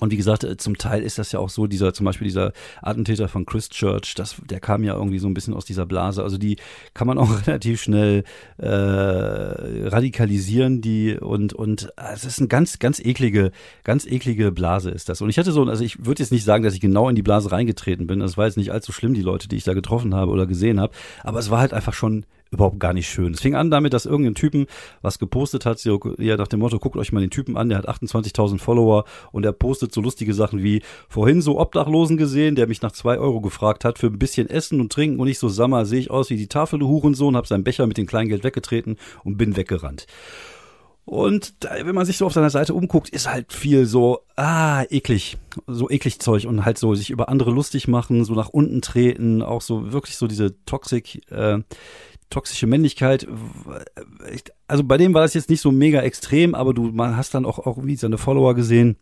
Und 0.00 0.10
wie 0.10 0.16
gesagt, 0.16 0.42
äh, 0.42 0.56
zum 0.56 0.78
Teil 0.78 1.02
ist 1.02 1.18
das 1.18 1.32
ja 1.32 1.38
auch 1.38 1.50
so, 1.50 1.66
dieser, 1.66 1.92
zum 1.92 2.06
Beispiel 2.06 2.26
dieser 2.26 2.52
Attentäter 2.80 3.28
von 3.28 3.44
Christchurch, 3.44 4.14
das, 4.14 4.36
der 4.42 4.58
kam 4.58 4.84
ja 4.84 4.94
irgendwie 4.94 5.18
so 5.18 5.26
ein 5.26 5.34
bisschen 5.34 5.52
aus 5.52 5.66
dieser 5.66 5.84
Blase. 5.84 6.22
Also 6.22 6.38
die 6.38 6.56
kann 6.94 7.06
man 7.06 7.18
auch 7.18 7.46
relativ 7.46 7.82
schnell 7.82 8.24
äh, 8.56 8.66
radikalisieren, 8.66 10.80
die 10.80 11.18
und 11.18 11.52
und 11.52 11.92
äh, 11.98 12.14
es 12.14 12.24
ist 12.24 12.38
eine 12.38 12.48
ganz, 12.48 12.78
ganz 12.78 13.00
eklige, 13.00 13.52
ganz 13.84 14.06
eklige 14.06 14.50
Blase 14.50 14.90
ist 14.90 15.10
das. 15.10 15.20
Und 15.20 15.28
ich 15.28 15.38
hatte 15.38 15.52
so, 15.52 15.62
also 15.64 15.84
ich 15.84 16.06
würde 16.06 16.22
jetzt 16.22 16.32
nicht 16.32 16.44
sagen, 16.44 16.64
dass 16.64 16.74
ich 16.74 16.80
genau 16.80 17.10
in 17.10 17.14
die 17.14 17.22
Blase 17.22 17.52
reingetreten 17.52 18.06
bin. 18.06 18.20
Das 18.20 18.38
war 18.38 18.46
jetzt 18.46 18.56
nicht 18.56 18.72
allzu 18.72 18.92
schlimm, 18.92 19.12
die 19.12 19.22
Leute, 19.22 19.46
die 19.46 19.56
ich 19.56 19.64
da 19.64 19.74
getroffen 19.74 20.14
habe 20.14 20.32
oder 20.32 20.46
gesehen 20.46 20.80
habe. 20.80 20.94
Aber 21.22 21.38
es 21.38 21.50
war 21.50 21.60
halt 21.60 21.74
einfach 21.74 21.92
schon 21.92 22.24
überhaupt 22.52 22.78
gar 22.78 22.92
nicht 22.92 23.08
schön. 23.08 23.32
Es 23.32 23.40
fing 23.40 23.54
an 23.54 23.70
damit, 23.70 23.92
dass 23.92 24.06
irgendein 24.06 24.34
Typen 24.34 24.66
was 25.00 25.18
gepostet 25.18 25.66
hat, 25.66 25.82
ja, 26.18 26.36
nach 26.36 26.48
dem 26.48 26.60
Motto, 26.60 26.78
guckt 26.78 26.96
euch 26.96 27.12
mal 27.12 27.20
den 27.20 27.30
Typen 27.30 27.56
an, 27.56 27.68
der 27.68 27.78
hat 27.78 27.88
28.000 27.88 28.58
Follower 28.58 29.04
und 29.32 29.44
er 29.44 29.52
postet 29.52 29.92
so 29.92 30.00
lustige 30.00 30.34
Sachen 30.34 30.62
wie, 30.62 30.82
vorhin 31.08 31.42
so 31.42 31.58
Obdachlosen 31.58 32.16
gesehen, 32.16 32.54
der 32.54 32.66
mich 32.66 32.82
nach 32.82 32.92
zwei 32.92 33.18
Euro 33.18 33.40
gefragt 33.40 33.84
hat 33.84 33.98
für 33.98 34.08
ein 34.08 34.18
bisschen 34.18 34.48
Essen 34.48 34.80
und 34.80 34.92
Trinken 34.92 35.18
und 35.18 35.28
ich 35.28 35.38
so, 35.38 35.48
Sammer, 35.48 35.86
sehe 35.86 36.00
ich 36.00 36.10
aus 36.10 36.30
wie 36.30 36.36
die 36.36 36.46
Tafel, 36.46 36.78
du 36.78 36.88
Hurensohn, 36.88 37.36
hab 37.36 37.46
seinen 37.46 37.64
Becher 37.64 37.86
mit 37.86 37.96
dem 37.96 38.06
Kleingeld 38.06 38.44
weggetreten 38.44 38.96
und 39.24 39.38
bin 39.38 39.56
weggerannt. 39.56 40.06
Und 41.04 41.54
wenn 41.60 41.94
man 41.96 42.06
sich 42.06 42.16
so 42.16 42.26
auf 42.26 42.32
seiner 42.32 42.50
Seite 42.50 42.74
umguckt, 42.74 43.08
ist 43.08 43.28
halt 43.28 43.52
viel 43.52 43.86
so, 43.86 44.20
ah, 44.36 44.84
eklig, 44.88 45.36
so 45.66 45.90
eklig 45.90 46.20
Zeug 46.20 46.46
und 46.46 46.64
halt 46.64 46.78
so 46.78 46.94
sich 46.94 47.10
über 47.10 47.28
andere 47.28 47.50
lustig 47.50 47.88
machen, 47.88 48.24
so 48.24 48.34
nach 48.34 48.50
unten 48.50 48.82
treten, 48.82 49.42
auch 49.42 49.62
so 49.62 49.92
wirklich 49.92 50.16
so 50.16 50.28
diese 50.28 50.64
Toxik, 50.64 51.28
äh, 51.32 51.58
toxische 52.32 52.66
Männlichkeit, 52.66 53.26
also 54.66 54.84
bei 54.84 54.96
dem 54.96 55.14
war 55.14 55.22
das 55.22 55.34
jetzt 55.34 55.50
nicht 55.50 55.60
so 55.60 55.70
mega 55.70 56.00
extrem, 56.00 56.54
aber 56.54 56.74
du 56.74 56.90
man 56.90 57.16
hast 57.16 57.34
dann 57.34 57.44
auch, 57.44 57.58
auch 57.60 57.84
wie 57.84 57.96
seine 57.96 58.18
Follower 58.18 58.54
gesehen. 58.54 58.96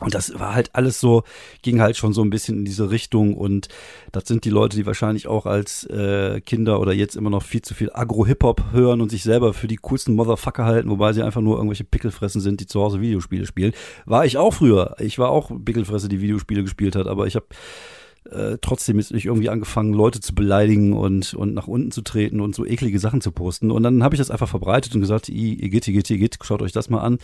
Und 0.00 0.14
das 0.14 0.36
war 0.38 0.54
halt 0.54 0.74
alles 0.74 0.98
so, 0.98 1.22
ging 1.60 1.80
halt 1.80 1.96
schon 1.96 2.12
so 2.12 2.22
ein 2.22 2.30
bisschen 2.30 2.58
in 2.58 2.64
diese 2.64 2.90
Richtung. 2.90 3.36
Und 3.36 3.68
das 4.10 4.24
sind 4.26 4.44
die 4.44 4.50
Leute, 4.50 4.76
die 4.76 4.86
wahrscheinlich 4.86 5.28
auch 5.28 5.46
als 5.46 5.84
äh, 5.84 6.40
Kinder 6.40 6.80
oder 6.80 6.92
jetzt 6.92 7.14
immer 7.14 7.30
noch 7.30 7.42
viel 7.42 7.62
zu 7.62 7.74
viel 7.74 7.90
Agro-Hip-Hop 7.92 8.72
hören 8.72 9.00
und 9.00 9.10
sich 9.10 9.22
selber 9.22 9.52
für 9.52 9.68
die 9.68 9.76
coolsten 9.76 10.14
Motherfucker 10.14 10.64
halten, 10.64 10.90
wobei 10.90 11.12
sie 11.12 11.22
einfach 11.22 11.42
nur 11.42 11.56
irgendwelche 11.56 11.84
Pickelfressen 11.84 12.40
sind, 12.40 12.60
die 12.60 12.66
zu 12.66 12.80
Hause 12.80 13.00
Videospiele 13.00 13.46
spielen. 13.46 13.74
War 14.04 14.24
ich 14.24 14.38
auch 14.38 14.54
früher. 14.54 14.96
Ich 14.98 15.18
war 15.18 15.30
auch 15.30 15.52
Pickelfresse, 15.64 16.08
die 16.08 16.20
Videospiele 16.20 16.62
gespielt 16.62 16.96
hat, 16.96 17.06
aber 17.06 17.26
ich 17.26 17.36
habe 17.36 17.46
äh, 18.32 18.58
trotzdem 18.60 18.98
ist 18.98 19.12
nicht 19.12 19.26
irgendwie 19.26 19.48
angefangen, 19.48 19.92
Leute 19.92 20.20
zu 20.20 20.34
beleidigen 20.34 20.92
und, 20.92 21.34
und 21.34 21.54
nach 21.54 21.68
unten 21.68 21.90
zu 21.90 22.02
treten 22.02 22.40
und 22.40 22.54
so 22.54 22.64
eklige 22.64 22.98
Sachen 22.98 23.20
zu 23.20 23.32
posten. 23.32 23.70
Und 23.70 23.82
dann 23.82 24.02
habe 24.02 24.14
ich 24.14 24.18
das 24.18 24.30
einfach 24.30 24.48
verbreitet 24.48 24.94
und 24.94 25.00
gesagt, 25.00 25.28
Igitt, 25.28 25.88
Igitt, 25.88 26.10
Igitt, 26.10 26.38
schaut 26.42 26.62
euch 26.62 26.72
das 26.72 26.90
mal 26.90 27.00
an. 27.00 27.18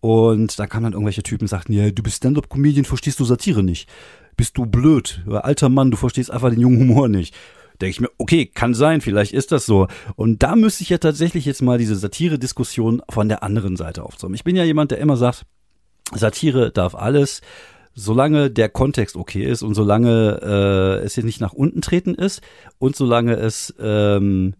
Und 0.00 0.58
da 0.58 0.66
kamen 0.66 0.84
dann 0.84 0.92
irgendwelche 0.92 1.22
Typen 1.22 1.44
und 1.44 1.48
sagten, 1.48 1.72
ja, 1.72 1.90
du 1.90 2.02
bist 2.02 2.18
Stand-Up-Comedian, 2.18 2.84
verstehst 2.84 3.20
du 3.20 3.24
Satire 3.24 3.62
nicht. 3.62 3.88
Bist 4.36 4.56
du 4.56 4.66
blöd? 4.66 5.24
Alter 5.28 5.68
Mann, 5.68 5.90
du 5.90 5.96
verstehst 5.96 6.30
einfach 6.30 6.50
den 6.50 6.60
jungen 6.60 6.80
Humor 6.80 7.08
nicht 7.08 7.34
denke 7.80 7.90
ich 7.90 8.00
mir, 8.00 8.10
okay, 8.18 8.46
kann 8.46 8.74
sein, 8.74 9.00
vielleicht 9.00 9.32
ist 9.32 9.52
das 9.52 9.64
so. 9.64 9.86
Und 10.16 10.42
da 10.42 10.56
müsste 10.56 10.82
ich 10.82 10.88
ja 10.88 10.98
tatsächlich 10.98 11.44
jetzt 11.44 11.62
mal 11.62 11.78
diese 11.78 11.94
Satire-Diskussion 11.94 13.02
von 13.08 13.28
der 13.28 13.42
anderen 13.44 13.76
Seite 13.76 14.02
aufzäumen. 14.02 14.34
Ich 14.34 14.44
bin 14.44 14.56
ja 14.56 14.64
jemand, 14.64 14.90
der 14.90 14.98
immer 14.98 15.16
sagt, 15.16 15.46
Satire 16.12 16.72
darf 16.72 16.94
alles 16.94 17.40
solange 17.98 18.50
der 18.50 18.68
Kontext 18.68 19.16
okay 19.16 19.44
ist 19.44 19.62
und 19.62 19.74
solange 19.74 20.40
äh, 20.40 21.04
es 21.04 21.14
hier 21.14 21.24
nicht 21.24 21.40
nach 21.40 21.52
unten 21.52 21.80
treten 21.80 22.14
ist 22.14 22.42
und 22.78 22.94
solange 22.94 23.34
es 23.34 23.74
ähm, 23.80 24.54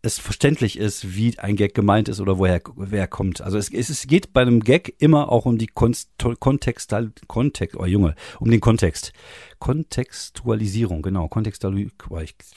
es 0.00 0.18
verständlich 0.18 0.78
ist, 0.78 1.16
wie 1.16 1.38
ein 1.38 1.56
Gag 1.56 1.74
gemeint 1.74 2.08
ist 2.08 2.20
oder 2.20 2.38
woher 2.38 2.62
wer 2.76 3.06
kommt. 3.08 3.40
Also 3.40 3.58
es, 3.58 3.70
es, 3.70 4.06
geht 4.06 4.32
bei 4.32 4.42
einem 4.42 4.60
Gag 4.60 4.94
immer 4.98 5.30
auch 5.30 5.44
um 5.44 5.58
die 5.58 5.66
Konst 5.66 6.10
Kontext, 6.38 6.94
Kontext, 7.26 7.76
oh 7.76 7.84
Junge, 7.84 8.14
um 8.38 8.50
den 8.50 8.60
Kontext. 8.60 9.12
Kontextualisierung, 9.58 11.02
genau, 11.02 11.28
Kontextualisierung, 11.28 11.92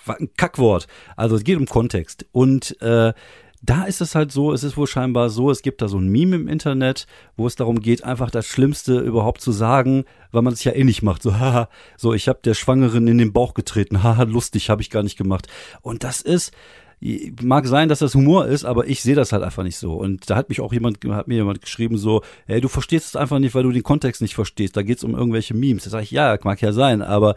ein 0.06 0.30
Kackwort. 0.38 0.88
Also 1.18 1.36
es 1.36 1.44
geht 1.44 1.58
um 1.58 1.66
Kontext 1.66 2.28
und 2.32 2.80
äh, 2.82 3.12
da 3.62 3.84
ist 3.84 4.02
es 4.02 4.16
halt 4.16 4.32
so, 4.32 4.54
es 4.54 4.64
ist 4.64 4.76
wohl 4.76 4.88
scheinbar 4.88 5.30
so, 5.30 5.52
es 5.52 5.62
gibt 5.62 5.82
da 5.82 5.88
so 5.88 5.98
ein 5.98 6.08
Meme 6.08 6.36
im 6.36 6.48
Internet, 6.48 7.06
wo 7.38 7.46
es 7.46 7.56
darum 7.56 7.80
geht, 7.80 8.04
einfach 8.04 8.32
das 8.32 8.48
Schlimmste 8.48 9.00
überhaupt 9.00 9.42
zu 9.42 9.52
sagen, 9.52 10.06
weil 10.32 10.42
man 10.42 10.54
es 10.54 10.64
ja 10.64 10.72
eh 10.72 10.84
nicht 10.84 11.04
macht. 11.04 11.22
So, 11.22 11.36
haha, 11.40 11.70
so, 11.98 12.14
ich 12.14 12.28
habe 12.28 12.40
der 12.44 12.56
Schwangeren 12.56 13.08
in 13.08 13.20
den 13.20 13.34
Bauch 13.34 13.54
getreten, 13.54 14.04
haha, 14.04 14.24
lustig, 14.24 14.70
habe 14.70 14.82
ich 14.82 14.90
gar 14.90 15.04
nicht 15.04 15.18
gemacht. 15.18 15.48
Und 15.82 16.04
das 16.04 16.22
ist, 16.22 16.52
mag 17.42 17.66
sein, 17.66 17.90
dass 17.90 18.00
das 18.00 18.14
Humor 18.14 18.46
ist, 18.46 18.64
aber 18.64 18.88
ich 18.88 19.02
sehe 19.02 19.16
das 19.16 19.32
halt 19.32 19.44
einfach 19.44 19.64
nicht 19.64 19.78
so. 19.78 19.94
Und 19.94 20.30
da 20.30 20.36
hat 20.36 20.50
mich 20.50 20.62
auch 20.62 20.72
jemand, 20.72 21.00
hat 21.10 21.28
mir 21.28 21.36
jemand 21.36 21.62
geschrieben 21.62 21.98
so, 21.98 22.22
hey, 22.46 22.62
du 22.62 22.68
verstehst 22.68 23.08
es 23.08 23.16
einfach 23.16 23.40
nicht, 23.40 23.56
weil 23.56 23.64
du 23.64 23.72
den 23.72 23.84
Kontext 23.84 24.22
nicht 24.22 24.36
verstehst. 24.36 24.78
Da 24.78 24.84
geht's 24.84 25.04
um 25.04 25.16
irgendwelche 25.16 25.56
Memes. 25.56 25.84
Da 25.84 25.90
sage 25.90 26.04
ich, 26.04 26.12
ja, 26.12 26.38
mag 26.44 26.62
ja 26.62 26.74
sein, 26.74 27.02
aber 27.02 27.36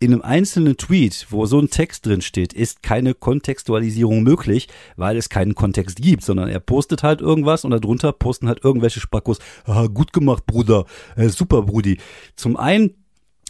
in 0.00 0.12
einem 0.12 0.22
einzelnen 0.22 0.76
Tweet, 0.78 1.26
wo 1.30 1.46
so 1.46 1.60
ein 1.60 1.70
Text 1.70 2.06
drin 2.06 2.22
steht, 2.22 2.52
ist 2.52 2.82
keine 2.82 3.14
Kontextualisierung 3.14 4.24
möglich, 4.24 4.68
weil 4.96 5.16
es 5.16 5.28
keinen 5.28 5.54
Kontext 5.54 6.02
gibt, 6.02 6.24
sondern 6.24 6.48
er 6.48 6.58
postet 6.58 7.04
halt 7.04 7.20
irgendwas 7.20 7.64
und 7.64 7.70
darunter 7.70 8.12
posten 8.12 8.48
halt 8.48 8.64
irgendwelche 8.64 8.98
Spackos. 8.98 9.38
Ah, 9.64 9.86
gut 9.86 10.12
gemacht, 10.12 10.44
Bruder. 10.46 10.86
Äh, 11.14 11.28
super, 11.28 11.62
Brudi. 11.62 11.98
Zum 12.34 12.56
einen 12.56 13.01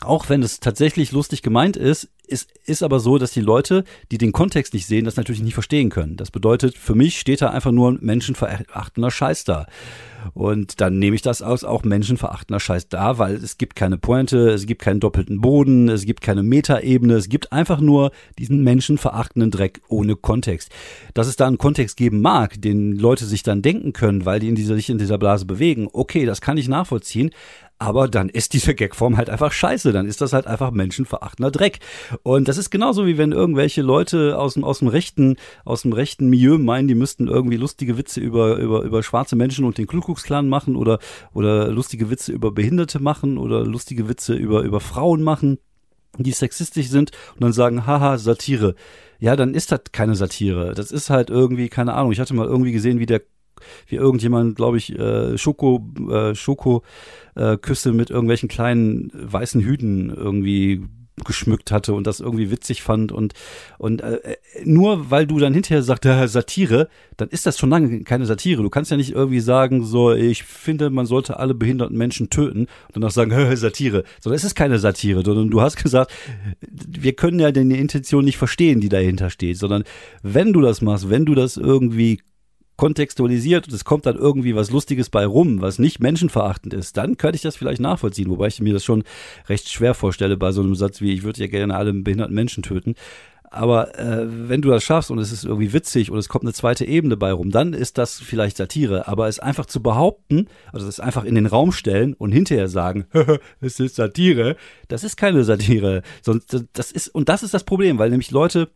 auch 0.04 0.28
wenn 0.28 0.42
es 0.42 0.60
tatsächlich 0.60 1.12
lustig 1.12 1.42
gemeint 1.42 1.76
ist, 1.76 2.08
ist, 2.26 2.50
ist 2.64 2.82
aber 2.82 3.00
so, 3.00 3.18
dass 3.18 3.32
die 3.32 3.40
Leute, 3.40 3.84
die 4.10 4.18
den 4.18 4.32
Kontext 4.32 4.74
nicht 4.74 4.86
sehen, 4.86 5.04
das 5.04 5.16
natürlich 5.16 5.42
nicht 5.42 5.54
verstehen 5.54 5.90
können. 5.90 6.16
Das 6.16 6.30
bedeutet, 6.30 6.78
für 6.78 6.94
mich 6.94 7.18
steht 7.18 7.42
da 7.42 7.50
einfach 7.50 7.72
nur 7.72 7.98
menschenverachtender 8.00 9.10
Scheiß 9.10 9.44
da. 9.44 9.66
Und 10.34 10.80
dann 10.80 10.98
nehme 10.98 11.16
ich 11.16 11.22
das 11.22 11.42
aus 11.42 11.64
auch 11.64 11.82
menschenverachtender 11.82 12.60
Scheiß 12.60 12.88
da, 12.88 13.18
weil 13.18 13.34
es 13.34 13.58
gibt 13.58 13.74
keine 13.74 13.98
Pointe, 13.98 14.50
es 14.50 14.66
gibt 14.66 14.82
keinen 14.82 15.00
doppelten 15.00 15.40
Boden, 15.40 15.88
es 15.88 16.04
gibt 16.04 16.20
keine 16.20 16.44
Metaebene, 16.44 17.14
es 17.14 17.28
gibt 17.28 17.52
einfach 17.52 17.80
nur 17.80 18.12
diesen 18.38 18.62
menschenverachtenden 18.62 19.50
Dreck 19.50 19.82
ohne 19.88 20.14
Kontext. 20.14 20.70
Dass 21.14 21.26
es 21.26 21.36
da 21.36 21.48
einen 21.48 21.58
Kontext 21.58 21.96
geben 21.96 22.20
mag, 22.20 22.60
den 22.62 22.92
Leute 22.92 23.26
sich 23.26 23.42
dann 23.42 23.62
denken 23.62 23.92
können, 23.92 24.24
weil 24.24 24.40
die 24.40 24.48
in 24.48 24.54
dieser, 24.54 24.76
sich 24.76 24.90
in 24.90 24.98
dieser 24.98 25.18
Blase 25.18 25.44
bewegen, 25.44 25.88
okay, 25.92 26.24
das 26.24 26.40
kann 26.40 26.56
ich 26.56 26.68
nachvollziehen, 26.68 27.30
aber 27.82 28.06
dann 28.06 28.28
ist 28.28 28.52
diese 28.52 28.76
Gagform 28.76 29.16
halt 29.16 29.28
einfach 29.28 29.50
scheiße. 29.50 29.92
Dann 29.92 30.06
ist 30.06 30.20
das 30.20 30.32
halt 30.32 30.46
einfach 30.46 30.70
menschenverachtender 30.70 31.50
Dreck. 31.50 31.80
Und 32.22 32.46
das 32.46 32.56
ist 32.56 32.70
genauso 32.70 33.06
wie 33.06 33.18
wenn 33.18 33.32
irgendwelche 33.32 33.82
Leute 33.82 34.38
aus 34.38 34.54
dem, 34.54 34.62
aus 34.62 34.78
dem 34.78 34.88
rechten, 34.88 35.36
aus 35.64 35.82
dem 35.82 35.92
rechten 35.92 36.28
Milieu 36.30 36.58
meinen, 36.58 36.86
die 36.86 36.94
müssten 36.94 37.26
irgendwie 37.26 37.56
lustige 37.56 37.98
Witze 37.98 38.20
über, 38.20 38.56
über, 38.56 38.82
über 38.82 39.02
schwarze 39.02 39.34
Menschen 39.34 39.64
und 39.64 39.78
den 39.78 39.88
Ku 39.88 40.14
machen 40.42 40.76
oder, 40.76 41.00
oder 41.34 41.68
lustige 41.68 42.08
Witze 42.08 42.30
über 42.30 42.52
Behinderte 42.52 43.00
machen 43.00 43.36
oder 43.36 43.64
lustige 43.64 44.08
Witze 44.08 44.34
über, 44.34 44.62
über 44.62 44.78
Frauen 44.78 45.22
machen, 45.22 45.58
die 46.18 46.32
sexistisch 46.32 46.88
sind 46.88 47.10
und 47.34 47.42
dann 47.42 47.52
sagen, 47.52 47.86
haha, 47.86 48.16
Satire. 48.16 48.76
Ja, 49.18 49.34
dann 49.34 49.54
ist 49.54 49.72
das 49.72 49.80
keine 49.90 50.14
Satire. 50.14 50.74
Das 50.74 50.92
ist 50.92 51.10
halt 51.10 51.30
irgendwie, 51.30 51.68
keine 51.68 51.94
Ahnung. 51.94 52.12
Ich 52.12 52.20
hatte 52.20 52.34
mal 52.34 52.46
irgendwie 52.46 52.72
gesehen, 52.72 53.00
wie 53.00 53.06
der 53.06 53.22
wie 53.86 53.96
irgendjemand, 53.96 54.56
glaube 54.56 54.76
ich, 54.76 54.98
äh, 54.98 55.36
Schoko, 55.38 55.84
äh, 56.10 56.34
Schoko 56.34 56.82
äh, 57.34 57.56
Küsse 57.56 57.92
mit 57.92 58.10
irgendwelchen 58.10 58.48
kleinen 58.48 59.10
weißen 59.14 59.60
Hüten 59.60 60.10
irgendwie 60.10 60.82
geschmückt 61.24 61.70
hatte 61.70 61.92
und 61.92 62.06
das 62.06 62.20
irgendwie 62.20 62.50
witzig 62.50 62.82
fand 62.82 63.12
und 63.12 63.34
und 63.78 64.00
äh, 64.00 64.36
nur 64.64 65.10
weil 65.10 65.26
du 65.26 65.38
dann 65.38 65.52
hinterher 65.52 65.82
sagst 65.82 66.06
äh, 66.06 66.26
Satire, 66.26 66.88
dann 67.16 67.28
ist 67.28 67.46
das 67.46 67.58
schon 67.58 67.70
lange 67.70 68.02
keine 68.02 68.26
Satire. 68.26 68.62
Du 68.62 68.70
kannst 68.70 68.90
ja 68.90 68.96
nicht 68.96 69.12
irgendwie 69.12 69.40
sagen 69.40 69.84
so 69.84 70.12
ich 70.12 70.42
finde 70.42 70.90
man 70.90 71.06
sollte 71.06 71.38
alle 71.38 71.54
behinderten 71.54 71.96
Menschen 71.96 72.30
töten 72.30 72.60
und 72.60 72.96
danach 72.96 73.10
sagen 73.10 73.30
äh, 73.30 73.56
Satire, 73.56 74.04
sondern 74.20 74.36
es 74.36 74.44
ist 74.44 74.54
keine 74.54 74.78
Satire, 74.78 75.22
sondern 75.24 75.50
du 75.50 75.60
hast 75.60 75.76
gesagt, 75.76 76.12
wir 76.60 77.12
können 77.12 77.38
ja 77.38 77.52
die 77.52 77.60
Intention 77.60 78.24
nicht 78.24 78.38
verstehen, 78.38 78.80
die 78.80 78.88
dahinter 78.88 79.30
steht, 79.30 79.58
sondern 79.58 79.84
wenn 80.22 80.52
du 80.52 80.60
das 80.62 80.80
machst, 80.80 81.10
wenn 81.10 81.26
du 81.26 81.34
das 81.34 81.56
irgendwie 81.56 82.20
kontextualisiert 82.76 83.68
und 83.68 83.74
es 83.74 83.84
kommt 83.84 84.06
dann 84.06 84.16
irgendwie 84.16 84.54
was 84.54 84.70
Lustiges 84.70 85.10
bei 85.10 85.26
rum, 85.26 85.60
was 85.60 85.78
nicht 85.78 86.00
menschenverachtend 86.00 86.74
ist, 86.74 86.96
dann 86.96 87.16
könnte 87.16 87.36
ich 87.36 87.42
das 87.42 87.56
vielleicht 87.56 87.80
nachvollziehen, 87.80 88.30
wobei 88.30 88.48
ich 88.48 88.60
mir 88.60 88.72
das 88.72 88.84
schon 88.84 89.04
recht 89.48 89.68
schwer 89.68 89.94
vorstelle 89.94 90.36
bei 90.36 90.52
so 90.52 90.62
einem 90.62 90.74
Satz 90.74 91.00
wie, 91.00 91.12
ich 91.12 91.22
würde 91.22 91.40
ja 91.40 91.46
gerne 91.46 91.76
alle 91.76 91.92
behinderten 91.92 92.34
Menschen 92.34 92.62
töten. 92.62 92.94
Aber 93.52 93.98
äh, 93.98 94.24
wenn 94.48 94.62
du 94.62 94.70
das 94.70 94.82
schaffst 94.82 95.10
und 95.10 95.18
es 95.18 95.30
ist 95.30 95.44
irgendwie 95.44 95.74
witzig 95.74 96.10
und 96.10 96.16
es 96.16 96.30
kommt 96.30 96.44
eine 96.44 96.54
zweite 96.54 96.86
Ebene 96.86 97.18
bei 97.18 97.32
rum, 97.32 97.50
dann 97.50 97.74
ist 97.74 97.98
das 97.98 98.18
vielleicht 98.18 98.56
Satire. 98.56 99.08
Aber 99.08 99.28
es 99.28 99.40
einfach 99.40 99.66
zu 99.66 99.82
behaupten, 99.82 100.48
also 100.72 100.88
es 100.88 101.00
einfach 101.00 101.24
in 101.24 101.34
den 101.34 101.44
Raum 101.44 101.70
stellen 101.70 102.14
und 102.14 102.32
hinterher 102.32 102.68
sagen, 102.68 103.04
es 103.60 103.78
ist 103.78 103.96
Satire, 103.96 104.56
das 104.88 105.04
ist 105.04 105.18
keine 105.18 105.44
Satire. 105.44 106.00
Sonst, 106.22 106.64
das 106.72 106.90
ist, 106.92 107.08
und 107.08 107.28
das 107.28 107.42
ist 107.42 107.52
das 107.52 107.64
Problem, 107.64 107.98
weil 107.98 108.08
nämlich 108.08 108.30
Leute 108.30 108.70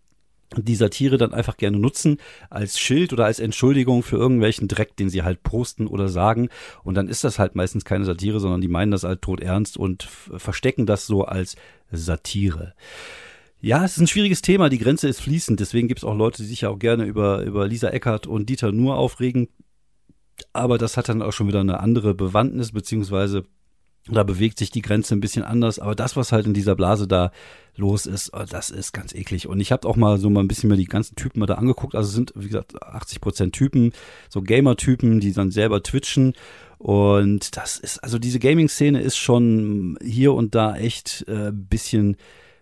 die 0.56 0.74
Satire 0.74 1.18
dann 1.18 1.34
einfach 1.34 1.56
gerne 1.56 1.78
nutzen 1.78 2.18
als 2.50 2.78
Schild 2.78 3.12
oder 3.12 3.24
als 3.24 3.40
Entschuldigung 3.40 4.02
für 4.02 4.16
irgendwelchen 4.16 4.68
Dreck, 4.68 4.96
den 4.96 5.08
sie 5.08 5.22
halt 5.22 5.42
posten 5.42 5.86
oder 5.86 6.08
sagen. 6.08 6.48
Und 6.84 6.94
dann 6.94 7.08
ist 7.08 7.24
das 7.24 7.38
halt 7.38 7.54
meistens 7.54 7.84
keine 7.84 8.04
Satire, 8.04 8.40
sondern 8.40 8.60
die 8.60 8.68
meinen 8.68 8.92
das 8.92 9.04
halt 9.04 9.22
tot 9.22 9.40
ernst 9.40 9.76
und 9.76 10.04
verstecken 10.04 10.86
das 10.86 11.06
so 11.06 11.24
als 11.24 11.56
Satire. 11.90 12.74
Ja, 13.60 13.84
es 13.84 13.92
ist 13.92 14.02
ein 14.02 14.06
schwieriges 14.06 14.42
Thema, 14.42 14.68
die 14.68 14.78
Grenze 14.78 15.08
ist 15.08 15.20
fließend, 15.20 15.58
deswegen 15.58 15.88
gibt 15.88 16.00
es 16.00 16.04
auch 16.04 16.14
Leute, 16.14 16.42
die 16.42 16.48
sich 16.48 16.60
ja 16.62 16.68
auch 16.68 16.78
gerne 16.78 17.04
über, 17.04 17.42
über 17.42 17.66
Lisa 17.66 17.88
Eckert 17.88 18.26
und 18.26 18.48
Dieter 18.48 18.70
Nur 18.70 18.96
aufregen. 18.96 19.48
Aber 20.52 20.76
das 20.76 20.96
hat 20.96 21.08
dann 21.08 21.22
auch 21.22 21.32
schon 21.32 21.48
wieder 21.48 21.60
eine 21.60 21.80
andere 21.80 22.14
Bewandtnis, 22.14 22.72
beziehungsweise 22.72 23.44
da 24.08 24.22
bewegt 24.22 24.58
sich 24.58 24.70
die 24.70 24.82
Grenze 24.82 25.14
ein 25.14 25.20
bisschen 25.20 25.42
anders, 25.42 25.78
aber 25.78 25.94
das, 25.94 26.16
was 26.16 26.32
halt 26.32 26.46
in 26.46 26.54
dieser 26.54 26.76
Blase 26.76 27.08
da 27.08 27.32
los 27.76 28.06
ist, 28.06 28.32
oh, 28.32 28.44
das 28.48 28.70
ist 28.70 28.92
ganz 28.92 29.14
eklig. 29.14 29.48
Und 29.48 29.60
ich 29.60 29.72
habe 29.72 29.86
auch 29.88 29.96
mal 29.96 30.18
so 30.18 30.30
mal 30.30 30.40
ein 30.40 30.48
bisschen 30.48 30.70
mir 30.70 30.76
die 30.76 30.86
ganzen 30.86 31.16
Typen 31.16 31.40
mal 31.40 31.46
da 31.46 31.54
angeguckt. 31.54 31.94
Also 31.94 32.10
sind, 32.10 32.32
wie 32.36 32.46
gesagt, 32.46 32.80
80 32.82 33.20
Prozent 33.20 33.54
Typen, 33.54 33.92
so 34.28 34.42
Gamer-Typen, 34.42 35.20
die 35.20 35.32
dann 35.32 35.50
selber 35.50 35.82
twitchen. 35.82 36.34
Und 36.78 37.56
das 37.56 37.78
ist, 37.78 37.98
also 38.02 38.18
diese 38.18 38.38
Gaming-Szene 38.38 39.00
ist 39.00 39.16
schon 39.16 39.98
hier 40.02 40.34
und 40.34 40.54
da 40.54 40.76
echt 40.76 41.24
äh, 41.28 41.50
bisschen 41.52 42.16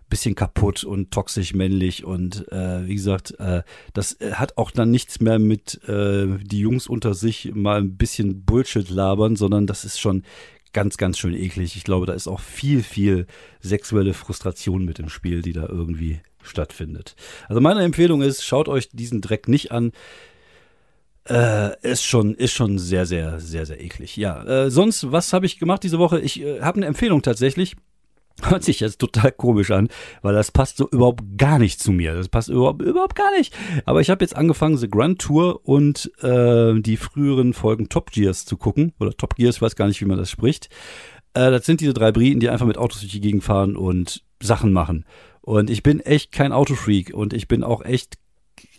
bisschen 0.07 0.35
kaputt 0.35 0.83
und 0.83 1.09
toxisch 1.09 1.55
männlich 1.55 2.05
und 2.05 2.51
äh, 2.51 2.85
wie 2.87 2.93
gesagt, 2.93 3.39
äh, 3.39 3.63
das 3.93 4.17
hat 4.33 4.57
auch 4.57 4.69
dann 4.69 4.91
nichts 4.91 5.19
mehr 5.19 5.39
mit 5.39 5.81
äh, 5.87 6.27
die 6.43 6.59
Jungs 6.59 6.87
unter 6.87 7.15
sich 7.15 7.53
mal 7.55 7.79
ein 7.79 7.97
bisschen 7.97 8.45
Bullshit 8.45 8.87
labern, 8.89 9.35
sondern 9.35 9.65
das 9.65 9.83
ist 9.83 9.99
schon 9.99 10.23
ganz, 10.75 10.97
ganz 10.97 11.17
schön 11.17 11.33
eklig. 11.33 11.77
Ich 11.77 11.85
glaube, 11.85 12.05
da 12.05 12.11
ist 12.11 12.27
auch 12.27 12.41
viel, 12.41 12.83
viel 12.83 13.27
sexuelle 13.61 14.13
Frustration 14.13 14.83
mit 14.83 14.99
im 14.99 15.07
Spiel, 15.07 15.41
die 15.41 15.53
da 15.53 15.65
irgendwie 15.67 16.19
stattfindet. 16.43 17.15
Also 17.47 17.61
meine 17.61 17.81
Empfehlung 17.81 18.21
ist, 18.21 18.43
schaut 18.43 18.67
euch 18.67 18.89
diesen 18.89 19.21
Dreck 19.21 19.47
nicht 19.47 19.71
an. 19.71 19.93
Äh, 21.29 21.79
ist 21.81 22.03
schon, 22.03 22.35
ist 22.35 22.51
schon 22.51 22.77
sehr, 22.77 23.05
sehr, 23.05 23.39
sehr, 23.39 23.65
sehr 23.65 23.81
eklig. 23.81 24.17
Ja, 24.17 24.43
äh, 24.43 24.69
sonst, 24.69 25.13
was 25.13 25.31
habe 25.31 25.45
ich 25.45 25.59
gemacht 25.59 25.81
diese 25.81 25.97
Woche? 25.97 26.19
Ich 26.19 26.41
äh, 26.41 26.59
habe 26.59 26.75
eine 26.77 26.87
Empfehlung 26.87 27.21
tatsächlich. 27.21 27.77
Hört 28.43 28.63
sich 28.63 28.81
jetzt 28.81 28.99
total 28.99 29.31
komisch 29.31 29.71
an, 29.71 29.87
weil 30.21 30.33
das 30.33 30.51
passt 30.51 30.77
so 30.77 30.89
überhaupt 30.89 31.23
gar 31.37 31.57
nicht 31.57 31.79
zu 31.79 31.91
mir. 31.91 32.15
Das 32.15 32.27
passt 32.27 32.49
überhaupt, 32.49 32.81
überhaupt 32.81 33.15
gar 33.15 33.31
nicht. 33.37 33.55
Aber 33.85 34.01
ich 34.01 34.09
habe 34.09 34.23
jetzt 34.23 34.35
angefangen, 34.35 34.77
The 34.77 34.89
Grand 34.89 35.19
Tour 35.19 35.61
und 35.63 36.11
äh, 36.21 36.79
die 36.79 36.97
früheren 36.97 37.53
Folgen 37.53 37.87
Top 37.87 38.11
Gears 38.11 38.45
zu 38.45 38.57
gucken. 38.57 38.93
Oder 38.99 39.11
Top 39.15 39.35
Gears, 39.35 39.55
ich 39.57 39.61
weiß 39.61 39.75
gar 39.75 39.87
nicht, 39.87 40.01
wie 40.01 40.05
man 40.05 40.17
das 40.17 40.29
spricht. 40.29 40.69
Äh, 41.33 41.51
das 41.51 41.65
sind 41.65 41.79
diese 41.79 41.93
drei 41.93 42.11
Briten, 42.11 42.39
die 42.39 42.49
einfach 42.49 42.65
mit 42.65 42.77
Autos 42.77 42.99
durch 42.99 43.11
die 43.11 43.21
Gegend 43.21 43.43
fahren 43.43 43.77
und 43.77 44.23
Sachen 44.41 44.73
machen. 44.73 45.05
Und 45.41 45.69
ich 45.69 45.83
bin 45.83 45.99
echt 45.99 46.31
kein 46.31 46.51
Autofreak 46.51 47.13
und 47.13 47.31
ich 47.31 47.47
bin 47.47 47.63
auch 47.63 47.85
echt 47.85 48.15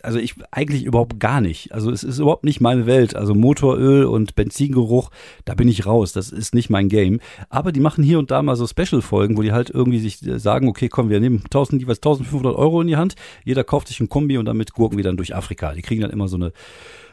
also 0.07 0.21
ich 0.21 0.37
eigentlich 0.53 0.85
überhaupt 0.85 1.19
gar 1.19 1.41
nicht. 1.41 1.73
Also 1.73 1.91
es 1.91 2.05
ist 2.05 2.21
überhaupt 2.21 2.45
nicht 2.45 2.61
meine 2.61 2.87
Welt. 2.87 3.17
Also 3.17 3.35
Motoröl 3.35 4.05
und 4.05 4.37
Benzingeruch, 4.37 5.11
da 5.45 5.55
bin 5.55 5.67
ich 5.67 5.85
raus. 5.85 6.13
Das 6.13 6.31
ist 6.31 6.55
nicht 6.55 6.71
mein 6.71 6.89
Game. 6.89 7.19
Aber 7.51 7.73
die 7.73 7.81
machen 7.81 8.05
hier 8.05 8.21
und 8.21 8.31
da 8.31 8.41
mal 8.41 8.55
so 8.55 8.67
Special-Folgen, 8.67 9.37
wo 9.37 9.43
die 9.43 9.53
halt 9.53 9.69
irgendwie 9.69 9.99
sich 9.99 10.19
sagen, 10.19 10.69
okay, 10.69 10.89
komm, 10.89 11.11
wir 11.11 11.19
nehmen 11.19 11.43
1000, 11.45 11.83
jeweils 11.83 11.99
1500 11.99 12.55
Euro 12.55 12.81
in 12.81 12.87
die 12.87 12.97
Hand. 12.97 13.17
Jeder 13.45 13.65
kauft 13.65 13.89
sich 13.89 13.99
ein 13.99 14.09
Kombi 14.09 14.39
und 14.39 14.45
damit 14.45 14.73
gurken 14.73 14.97
wir 14.97 15.05
dann 15.05 15.17
durch 15.17 15.35
Afrika. 15.35 15.75
Die 15.75 15.83
kriegen 15.83 16.03
dann 16.03 16.13
immer 16.13 16.29
so 16.29 16.37
eine, 16.37 16.53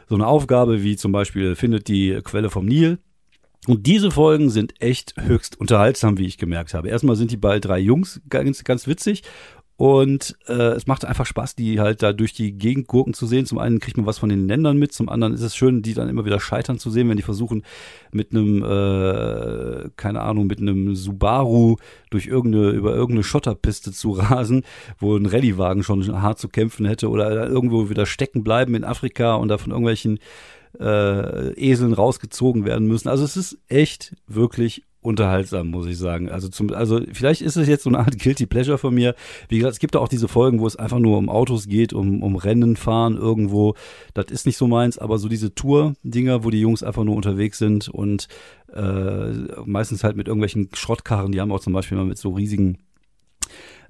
so 0.08 0.14
eine 0.14 0.28
Aufgabe, 0.28 0.84
wie 0.84 0.96
zum 0.96 1.10
Beispiel 1.10 1.56
findet 1.56 1.88
die 1.88 2.20
Quelle 2.22 2.48
vom 2.48 2.64
Nil. 2.64 2.98
Und 3.66 3.86
diese 3.86 4.10
Folgen 4.10 4.50
sind 4.50 4.80
echt 4.80 5.14
höchst 5.18 5.58
unterhaltsam, 5.58 6.18
wie 6.18 6.26
ich 6.26 6.38
gemerkt 6.38 6.74
habe. 6.74 6.90
Erstmal 6.90 7.16
sind 7.16 7.30
die 7.30 7.38
bei 7.38 7.58
drei 7.58 7.78
Jungs 7.78 8.20
ganz, 8.28 8.62
ganz 8.62 8.86
witzig 8.86 9.22
und 9.76 10.36
äh, 10.46 10.52
es 10.52 10.86
macht 10.86 11.04
einfach 11.04 11.26
Spaß, 11.26 11.56
die 11.56 11.80
halt 11.80 12.02
da 12.02 12.12
durch 12.12 12.32
die 12.32 12.52
Gegend 12.52 12.86
Gurken 12.86 13.12
zu 13.12 13.26
sehen. 13.26 13.44
Zum 13.44 13.58
einen 13.58 13.80
kriegt 13.80 13.96
man 13.96 14.06
was 14.06 14.18
von 14.18 14.28
den 14.28 14.46
Ländern 14.46 14.76
mit, 14.76 14.92
zum 14.92 15.08
anderen 15.08 15.34
ist 15.34 15.40
es 15.40 15.56
schön, 15.56 15.82
die 15.82 15.94
dann 15.94 16.08
immer 16.08 16.24
wieder 16.24 16.38
scheitern 16.38 16.78
zu 16.78 16.90
sehen, 16.90 17.08
wenn 17.08 17.16
die 17.16 17.24
versuchen, 17.24 17.64
mit 18.12 18.30
einem, 18.30 18.62
äh, 18.62 19.90
keine 19.96 20.20
Ahnung, 20.20 20.46
mit 20.46 20.60
einem 20.60 20.94
Subaru 20.94 21.76
durch 22.10 22.28
irgendeine, 22.28 22.70
über 22.70 22.94
irgendeine 22.94 23.24
Schotterpiste 23.24 23.90
zu 23.90 24.10
rasen, 24.12 24.62
wo 24.98 25.16
ein 25.16 25.26
Rallyewagen 25.26 25.82
schon 25.82 26.22
hart 26.22 26.38
zu 26.38 26.48
kämpfen 26.48 26.86
hätte 26.86 27.10
oder 27.10 27.48
irgendwo 27.48 27.90
wieder 27.90 28.06
stecken 28.06 28.44
bleiben 28.44 28.76
in 28.76 28.84
Afrika 28.84 29.34
und 29.34 29.48
da 29.48 29.58
von 29.58 29.72
irgendwelchen 29.72 30.20
äh, 30.78 31.52
Eseln 31.54 31.94
rausgezogen 31.94 32.64
werden 32.64 32.86
müssen. 32.86 33.08
Also 33.08 33.24
es 33.24 33.36
ist 33.36 33.58
echt 33.68 34.14
wirklich 34.28 34.84
unterhaltsam, 35.04 35.68
muss 35.68 35.86
ich 35.86 35.98
sagen. 35.98 36.30
Also 36.30 36.48
zum, 36.48 36.72
also 36.72 37.00
vielleicht 37.12 37.42
ist 37.42 37.56
es 37.56 37.68
jetzt 37.68 37.84
so 37.84 37.90
eine 37.90 37.98
Art 37.98 38.18
Guilty 38.18 38.46
Pleasure 38.46 38.78
von 38.78 38.94
mir. 38.94 39.14
Wie 39.48 39.58
gesagt, 39.58 39.74
es 39.74 39.78
gibt 39.78 39.96
auch 39.96 40.08
diese 40.08 40.28
Folgen, 40.28 40.60
wo 40.60 40.66
es 40.66 40.76
einfach 40.76 40.98
nur 40.98 41.18
um 41.18 41.28
Autos 41.28 41.68
geht, 41.68 41.92
um, 41.92 42.22
um 42.22 42.36
Rennen 42.36 42.76
fahren 42.76 43.16
irgendwo. 43.16 43.74
Das 44.14 44.26
ist 44.30 44.46
nicht 44.46 44.56
so 44.56 44.66
meins, 44.66 44.96
aber 44.98 45.18
so 45.18 45.28
diese 45.28 45.54
Tour-Dinger, 45.54 46.42
wo 46.42 46.50
die 46.50 46.60
Jungs 46.60 46.82
einfach 46.82 47.04
nur 47.04 47.16
unterwegs 47.16 47.58
sind 47.58 47.88
und 47.88 48.28
äh, 48.72 49.30
meistens 49.66 50.04
halt 50.04 50.16
mit 50.16 50.26
irgendwelchen 50.26 50.70
Schrottkarren, 50.72 51.32
die 51.32 51.40
haben 51.40 51.52
auch 51.52 51.60
zum 51.60 51.74
Beispiel 51.74 51.98
mal 51.98 52.06
mit 52.06 52.18
so 52.18 52.30
riesigen, 52.30 52.78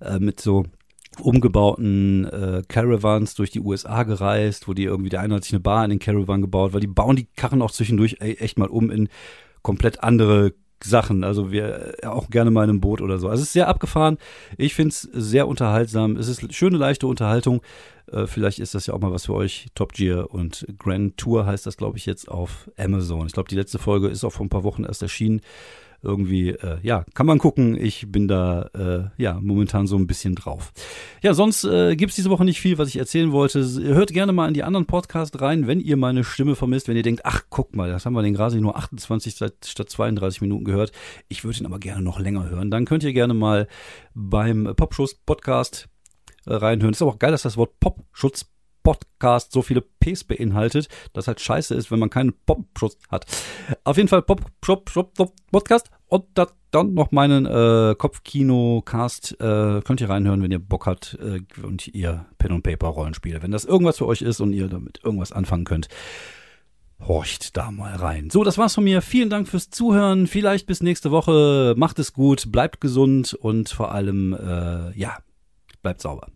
äh, 0.01 0.19
mit 0.19 0.41
so 0.41 0.65
umgebauten 1.21 2.25
äh, 2.25 2.63
Caravans 2.67 3.37
durch 3.37 3.51
die 3.51 3.61
USA 3.61 4.03
gereist, 4.03 4.67
wo 4.67 4.75
die 4.75 4.83
irgendwie, 4.83 5.11
der 5.11 5.21
eine 5.21 5.37
hat 5.37 5.45
sich 5.45 5.53
eine 5.53 5.61
Bar 5.61 5.85
in 5.85 5.91
den 5.91 6.01
Caravan 6.01 6.41
gebaut, 6.41 6.73
weil 6.73 6.81
die 6.81 6.89
bauen 6.89 7.15
die 7.15 7.29
Karren 7.37 7.63
auch 7.63 7.71
zwischendurch 7.71 8.17
echt 8.19 8.59
mal 8.59 8.69
um 8.69 8.91
in 8.91 9.09
komplett 9.63 10.03
andere 10.03 10.55
Sachen. 10.83 11.25
Also 11.25 11.51
wir 11.51 12.03
äh, 12.03 12.07
auch 12.07 12.31
gerne 12.31 12.51
mal 12.51 12.65
in 12.65 12.71
einem 12.71 12.81
Boot 12.81 13.01
oder 13.01 13.19
so. 13.19 13.29
Also 13.29 13.43
es 13.43 13.49
ist 13.49 13.53
sehr 13.53 13.69
abgefahren. 13.69 14.19
Ich 14.57 14.75
finde 14.75 14.91
es 14.91 15.03
sehr 15.03 15.49
unterhaltsam. 15.49 16.17
Es 16.17 16.29
ist 16.29 16.53
schöne, 16.55 16.77
leichte 16.77 17.07
Unterhaltung. 17.07 17.63
Äh, 18.11 18.27
vielleicht 18.27 18.59
ist 18.59 18.75
das 18.75 18.87
ja 18.87 18.95
auch 18.95 19.01
mal 19.01 19.13
was 19.13 19.27
für 19.27 19.35
euch. 19.35 19.67
Top 19.75 19.93
Gear 19.93 20.33
und 20.33 20.67
Grand 20.79 21.17
Tour 21.17 21.47
heißt 21.47 21.67
das, 21.67 21.77
glaube 21.77 21.99
ich, 21.99 22.07
jetzt 22.07 22.29
auf 22.29 22.71
Amazon. 22.77 23.27
Ich 23.27 23.33
glaube, 23.33 23.49
die 23.49 23.57
letzte 23.57 23.79
Folge 23.79 24.09
ist 24.09 24.25
auch 24.25 24.33
vor 24.33 24.45
ein 24.45 24.51
paar 24.51 24.65
Wochen 24.65 24.85
erst 24.85 25.03
erschienen 25.03 25.41
irgendwie, 26.05 26.51
äh, 26.51 26.79
ja, 26.83 27.05
kann 27.15 27.27
man 27.27 27.39
gucken. 27.39 27.77
Ich 27.81 28.11
bin 28.11 28.29
da, 28.29 28.69
äh, 28.75 29.23
ja, 29.23 29.39
momentan 29.41 29.87
so 29.87 29.97
ein 29.97 30.07
bisschen 30.07 30.35
drauf. 30.35 30.73
Ja, 31.23 31.35
sonst 31.35 31.65
äh, 31.65 31.97
gibt 31.97 32.17
diese 32.17 32.31
Woche 32.31 32.45
nicht 32.45 32.61
viel, 32.61 32.79
was 32.79 32.89
ich 32.89 32.99
erzählen 32.99 33.33
wollte. 33.33 33.65
Hört 33.83 34.13
gerne 34.13 34.33
mal 34.33 34.49
in 34.49 34.55
die 34.55 34.63
anderen 34.63 34.87
Podcasts 34.87 35.41
rein, 35.41 35.67
wenn 35.67 35.81
ihr 35.81 35.97
meine 35.97 36.25
Stimme 36.25 36.55
vermisst, 36.55 36.89
wenn 36.89 36.97
ihr 36.97 37.03
denkt, 37.03 37.23
ach, 37.25 37.45
guck 37.51 37.75
mal, 37.75 37.91
das 37.91 38.07
haben 38.07 38.15
wir 38.15 38.23
den 38.23 38.35
gerade 38.35 38.61
nur 38.61 38.77
28 38.77 39.35
statt 39.35 39.89
32 39.89 40.41
Minuten 40.41 40.65
gehört. 40.65 40.93
Ich 41.29 41.45
würde 41.45 41.59
ihn 41.59 41.67
aber 41.67 41.79
gerne 41.79 42.03
noch 42.03 42.21
länger 42.21 42.49
hören. 42.49 42.71
Dann 42.71 42.85
könnt 42.85 43.05
ihr 43.05 43.13
gerne 43.13 43.35
mal 43.35 43.67
beim 44.15 44.73
Popschuss 44.77 45.15
Podcast 45.15 45.89
äh, 46.47 46.55
reinhören. 46.55 46.93
Ist 46.93 47.03
aber 47.03 47.13
auch 47.13 47.19
geil, 47.19 47.33
dass 47.33 47.43
das 47.43 47.57
Wort 47.57 47.81
Popschutz 47.81 48.47
Podcast 48.85 49.51
so 49.51 49.63
viele 49.63 49.81
Ps 49.81 50.23
beinhaltet, 50.23 50.89
dass 51.13 51.27
halt 51.27 51.41
scheiße 51.41 51.75
ist, 51.75 51.91
wenn 51.91 51.99
man 51.99 52.11
keinen 52.11 52.35
Pop-Schutz 52.47 52.99
hat. 53.11 53.27
Auf 53.83 53.97
jeden 53.97 54.09
Fall 54.09 54.23
Pop, 54.23 54.43
Pop, 54.61 54.93
Pop, 54.93 55.15
Pop 55.15 55.33
Podcast 55.51 55.91
und 56.07 56.27
dann 56.71 56.95
noch 56.95 57.11
meinen 57.11 57.47
äh, 57.47 57.95
Kopfkino-Cast 57.97 59.41
äh, 59.41 59.81
könnt 59.83 60.01
ihr 60.01 60.11
reinhören, 60.11 60.43
wenn 60.43 60.53
ihr 60.53 60.59
Bock 60.59 60.87
habt 60.87 61.19
äh, 61.21 61.41
und 61.65 61.89
ihr 61.89 62.27
Pen 62.39 62.53
und 62.53 62.63
Paper 62.63 62.89
Rollenspiele. 62.89 63.43
Wenn 63.43 63.51
das 63.51 63.65
irgendwas 63.65 63.99
für 63.99 64.07
euch 64.07 64.23
ist 64.23 64.41
und 64.41 64.53
ihr 64.53 64.69
damit 64.69 65.01
irgendwas 65.03 65.33
anfangen 65.33 65.65
könnt, 65.65 65.89
horcht 67.01 67.57
da 67.57 67.71
mal 67.71 67.95
rein. 67.97 68.31
So, 68.31 68.45
das 68.45 68.59
war's 68.59 68.75
von 68.75 68.85
mir. 68.85 69.03
Vielen 69.03 69.31
Dank 69.31 69.49
fürs 69.49 69.71
Zuhören. 69.71 70.27
Vielleicht 70.27 70.67
bis 70.67 70.83
nächste 70.83 71.11
Woche. 71.11 71.75
Macht 71.77 71.99
es 71.99 72.13
gut, 72.13 72.51
bleibt 72.53 72.81
gesund 72.81 73.35
und 73.35 73.69
vor 73.69 73.93
allem, 73.93 74.35
äh, 74.35 74.99
ja, 74.99 75.19
bleibt 75.83 76.01
sauber. 76.01 76.34